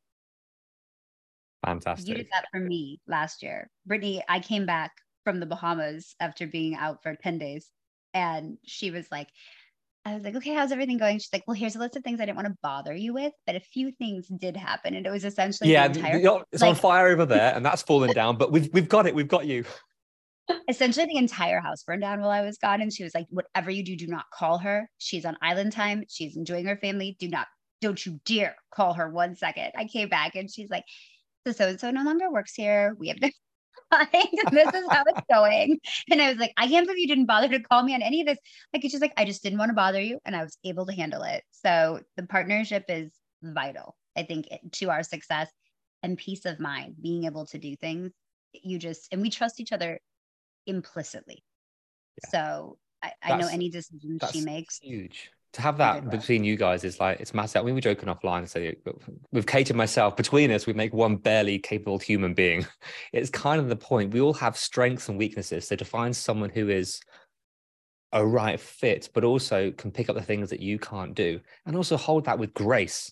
Fantastic. 1.65 2.07
You 2.07 2.15
did 2.15 2.27
that 2.31 2.45
for 2.51 2.59
me 2.59 2.99
last 3.07 3.43
year. 3.43 3.69
Brittany, 3.85 4.23
I 4.27 4.39
came 4.39 4.65
back 4.65 4.91
from 5.23 5.39
the 5.39 5.45
Bahamas 5.45 6.15
after 6.19 6.47
being 6.47 6.75
out 6.75 7.03
for 7.03 7.15
10 7.15 7.37
days. 7.37 7.69
And 8.13 8.57
she 8.65 8.89
was 8.89 9.05
like, 9.11 9.27
I 10.05 10.15
was 10.15 10.23
like, 10.23 10.35
okay, 10.35 10.53
how's 10.53 10.71
everything 10.71 10.97
going? 10.97 11.19
She's 11.19 11.29
like, 11.33 11.43
well, 11.45 11.55
here's 11.55 11.75
a 11.75 11.79
list 11.79 11.95
of 11.95 12.03
things 12.03 12.19
I 12.19 12.25
didn't 12.25 12.37
want 12.37 12.47
to 12.47 12.57
bother 12.63 12.95
you 12.95 13.13
with, 13.13 13.33
but 13.45 13.55
a 13.55 13.59
few 13.59 13.91
things 13.91 14.27
did 14.27 14.55
happen, 14.55 14.95
and 14.95 15.05
it 15.05 15.11
was 15.11 15.25
essentially 15.25 15.71
yeah, 15.71 15.87
the 15.87 15.99
entire, 15.99 16.29
oh, 16.29 16.43
it's 16.51 16.61
like, 16.61 16.69
on 16.69 16.75
fire 16.75 17.07
over 17.09 17.25
there, 17.27 17.53
and 17.55 17.65
that's 17.65 17.81
fallen 17.81 18.13
down. 18.13 18.37
But 18.37 18.51
we've 18.51 18.69
we've 18.73 18.89
got 18.89 19.07
it, 19.07 19.15
we've 19.15 19.27
got 19.27 19.45
you. 19.45 19.65
Essentially, 20.67 21.05
the 21.05 21.17
entire 21.17 21.59
house 21.59 21.83
burned 21.83 22.01
down 22.01 22.21
while 22.21 22.31
I 22.31 22.41
was 22.41 22.57
gone, 22.57 22.81
and 22.81 22.91
she 22.91 23.03
was 23.03 23.13
like, 23.13 23.27
whatever 23.29 23.69
you 23.69 23.83
do, 23.83 23.95
do 23.95 24.07
not 24.07 24.25
call 24.33 24.57
her. 24.59 24.89
She's 24.97 25.25
on 25.25 25.37
island 25.41 25.73
time. 25.73 26.03
She's 26.09 26.35
enjoying 26.35 26.65
her 26.65 26.77
family. 26.77 27.17
Do 27.19 27.27
not, 27.27 27.47
don't 27.81 28.03
you 28.03 28.19
dare 28.25 28.55
call 28.73 28.93
her 28.93 29.09
one 29.09 29.35
second. 29.35 29.71
I 29.77 29.85
came 29.85 30.09
back, 30.09 30.35
and 30.35 30.49
she's 30.49 30.69
like, 30.69 30.85
so 31.45 31.51
so 31.51 31.67
and 31.67 31.79
so 31.79 31.91
no 31.91 32.03
longer 32.03 32.31
works 32.31 32.53
here. 32.55 32.95
We 32.97 33.09
have 33.09 33.19
no 33.91 34.05
this 34.51 34.73
is 34.73 34.87
how 34.89 35.03
it's 35.07 35.21
going. 35.31 35.79
And 36.09 36.21
I 36.21 36.29
was 36.29 36.37
like, 36.37 36.53
I 36.57 36.67
can't 36.67 36.85
believe 36.85 36.99
you 36.99 37.07
didn't 37.07 37.25
bother 37.25 37.49
to 37.49 37.59
call 37.59 37.83
me 37.83 37.93
on 37.93 38.01
any 38.01 38.21
of 38.21 38.27
this. 38.27 38.39
Like, 38.73 38.83
it's 38.83 38.91
just 38.91 39.01
like, 39.01 39.13
I 39.17 39.25
just 39.25 39.43
didn't 39.43 39.59
want 39.59 39.69
to 39.69 39.75
bother 39.75 40.01
you. 40.01 40.19
And 40.25 40.35
I 40.35 40.43
was 40.43 40.57
able 40.63 40.85
to 40.85 40.93
handle 40.93 41.23
it. 41.23 41.43
So 41.51 42.01
the 42.17 42.23
partnership 42.23 42.85
is 42.89 43.11
vital, 43.41 43.95
I 44.17 44.23
think, 44.23 44.47
eh, 44.51 44.57
to 44.73 44.89
our 44.89 45.03
success 45.03 45.49
and 46.03 46.17
peace 46.17 46.45
of 46.45 46.59
mind, 46.59 46.95
being 47.01 47.25
able 47.25 47.45
to 47.47 47.57
do 47.57 47.75
things. 47.75 48.11
You 48.53 48.79
just, 48.79 49.11
and 49.11 49.21
we 49.21 49.29
trust 49.29 49.59
each 49.59 49.71
other 49.71 49.99
implicitly. 50.65 51.43
Yeah. 52.23 52.29
So 52.29 52.77
I, 53.03 53.13
I 53.23 53.37
know 53.37 53.47
any 53.47 53.69
decision 53.69 54.19
she 54.31 54.41
makes. 54.41 54.79
Huge 54.79 55.31
to 55.53 55.61
have 55.61 55.77
that 55.77 56.09
between 56.09 56.43
you 56.43 56.55
guys 56.55 56.83
is 56.83 56.99
like 56.99 57.19
it's 57.19 57.33
massive. 57.33 57.61
I 57.61 57.65
mean, 57.65 57.73
we're 57.73 57.81
joking 57.81 58.09
offline. 58.09 58.47
So 58.47 58.71
with 59.31 59.47
Kate 59.47 59.69
and 59.69 59.77
myself, 59.77 60.15
between 60.15 60.51
us, 60.51 60.67
we 60.67 60.73
make 60.73 60.93
one 60.93 61.15
barely 61.15 61.57
capable 61.57 61.97
human 61.97 62.33
being. 62.33 62.65
It's 63.13 63.29
kind 63.29 63.59
of 63.59 63.69
the 63.69 63.75
point. 63.75 64.13
We 64.13 64.21
all 64.21 64.33
have 64.35 64.55
strengths 64.55 65.09
and 65.09 65.17
weaknesses. 65.17 65.67
So 65.67 65.75
to 65.75 65.85
find 65.85 66.15
someone 66.15 66.51
who 66.51 66.69
is 66.69 67.01
a 68.11 68.25
right 68.25 68.59
fit, 68.59 69.09
but 69.13 69.23
also 69.23 69.71
can 69.71 69.91
pick 69.91 70.09
up 70.09 70.15
the 70.15 70.21
things 70.21 70.49
that 70.51 70.59
you 70.59 70.77
can't 70.77 71.15
do, 71.15 71.39
and 71.65 71.75
also 71.75 71.97
hold 71.97 72.25
that 72.25 72.37
with 72.37 72.53
grace. 72.53 73.11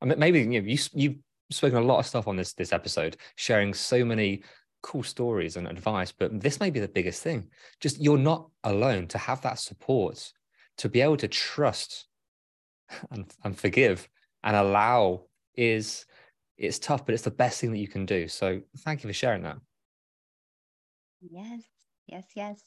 I 0.00 0.06
mean, 0.06 0.18
maybe 0.18 0.40
you 0.40 0.62
know, 0.62 0.68
you 0.68 0.78
you've 0.94 1.16
spoken 1.50 1.78
a 1.78 1.82
lot 1.82 1.98
of 1.98 2.06
stuff 2.06 2.28
on 2.28 2.36
this 2.36 2.52
this 2.52 2.72
episode, 2.72 3.16
sharing 3.34 3.74
so 3.74 4.04
many 4.04 4.42
cool 4.82 5.02
stories 5.02 5.56
and 5.56 5.66
advice. 5.66 6.12
But 6.12 6.40
this 6.40 6.60
may 6.60 6.70
be 6.70 6.80
the 6.80 6.88
biggest 6.88 7.22
thing. 7.22 7.48
Just 7.80 8.00
you're 8.00 8.18
not 8.18 8.48
alone. 8.62 9.08
To 9.08 9.18
have 9.18 9.42
that 9.42 9.58
support 9.58 10.32
to 10.78 10.88
be 10.88 11.00
able 11.00 11.16
to 11.18 11.28
trust 11.28 12.06
and, 13.10 13.32
and 13.44 13.58
forgive 13.58 14.08
and 14.42 14.56
allow 14.56 15.24
is 15.54 16.06
it's 16.56 16.78
tough 16.78 17.04
but 17.04 17.14
it's 17.14 17.24
the 17.24 17.30
best 17.30 17.60
thing 17.60 17.72
that 17.72 17.78
you 17.78 17.88
can 17.88 18.06
do. 18.06 18.28
So 18.28 18.60
thank 18.78 19.02
you 19.02 19.08
for 19.08 19.14
sharing 19.14 19.42
that. 19.42 19.58
Yes 21.20 21.62
yes 22.06 22.24
yes. 22.34 22.62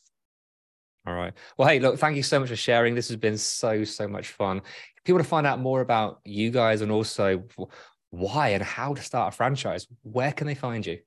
All 1.07 1.13
right. 1.13 1.33
Well 1.57 1.67
hey 1.67 1.79
look 1.79 1.97
thank 1.97 2.17
you 2.17 2.23
so 2.23 2.39
much 2.39 2.49
for 2.49 2.55
sharing. 2.55 2.95
This 2.95 3.07
has 3.07 3.17
been 3.17 3.37
so 3.37 3.83
so 3.83 4.07
much 4.07 4.29
fun. 4.29 4.57
If 4.97 5.03
people 5.03 5.19
to 5.19 5.23
find 5.23 5.47
out 5.47 5.59
more 5.59 5.81
about 5.81 6.19
you 6.25 6.51
guys 6.51 6.81
and 6.81 6.91
also 6.91 7.43
why 8.11 8.49
and 8.49 8.63
how 8.63 8.93
to 8.93 9.01
start 9.01 9.33
a 9.33 9.37
franchise 9.37 9.87
where 10.01 10.31
can 10.31 10.47
they 10.47 10.55
find 10.55 10.85
you 10.85 10.97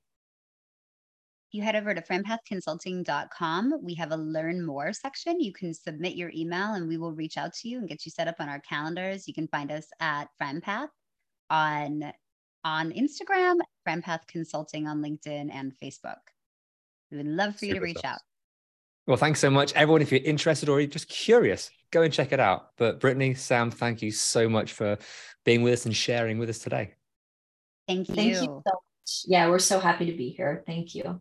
you 1.52 1.62
head 1.62 1.76
over 1.76 1.94
to 1.94 2.00
franpathconsulting.com, 2.02 3.80
we 3.82 3.94
have 3.94 4.12
a 4.12 4.16
learn 4.16 4.64
more 4.64 4.92
section. 4.92 5.40
You 5.40 5.52
can 5.52 5.74
submit 5.74 6.16
your 6.16 6.30
email 6.34 6.74
and 6.74 6.88
we 6.88 6.96
will 6.96 7.12
reach 7.12 7.36
out 7.36 7.52
to 7.54 7.68
you 7.68 7.78
and 7.78 7.88
get 7.88 8.04
you 8.04 8.10
set 8.10 8.28
up 8.28 8.36
on 8.40 8.48
our 8.48 8.60
calendars. 8.60 9.28
You 9.28 9.34
can 9.34 9.48
find 9.48 9.70
us 9.70 9.86
at 10.00 10.28
FranPath 10.40 10.88
on 11.50 12.12
on 12.64 12.92
Instagram, 12.92 13.56
FranPath 13.86 14.26
Consulting 14.28 14.86
on 14.86 15.02
LinkedIn 15.02 15.52
and 15.52 15.72
Facebook. 15.82 16.20
We 17.10 17.16
would 17.18 17.26
love 17.26 17.54
for 17.54 17.60
Super 17.60 17.68
you 17.68 17.74
to 17.74 17.80
reach 17.80 17.98
stuff. 17.98 18.12
out. 18.12 18.20
Well, 19.06 19.16
thanks 19.16 19.40
so 19.40 19.50
much, 19.50 19.72
everyone. 19.74 20.00
If 20.00 20.12
you're 20.12 20.22
interested 20.22 20.68
or 20.68 20.84
just 20.86 21.08
curious, 21.08 21.70
go 21.90 22.02
and 22.02 22.12
check 22.12 22.32
it 22.32 22.38
out. 22.38 22.68
But 22.78 23.00
Brittany, 23.00 23.34
Sam, 23.34 23.70
thank 23.70 24.00
you 24.00 24.12
so 24.12 24.48
much 24.48 24.72
for 24.72 24.96
being 25.44 25.62
with 25.62 25.72
us 25.72 25.86
and 25.86 25.94
sharing 25.94 26.38
with 26.38 26.48
us 26.48 26.60
today. 26.60 26.94
Thank 27.88 28.08
you. 28.08 28.14
Thank 28.14 28.28
you 28.28 28.34
so 28.36 28.62
much. 28.64 29.24
Yeah, 29.26 29.48
we're 29.48 29.58
so 29.58 29.80
happy 29.80 30.06
to 30.06 30.16
be 30.16 30.30
here. 30.30 30.62
Thank 30.66 30.94
you. 30.94 31.20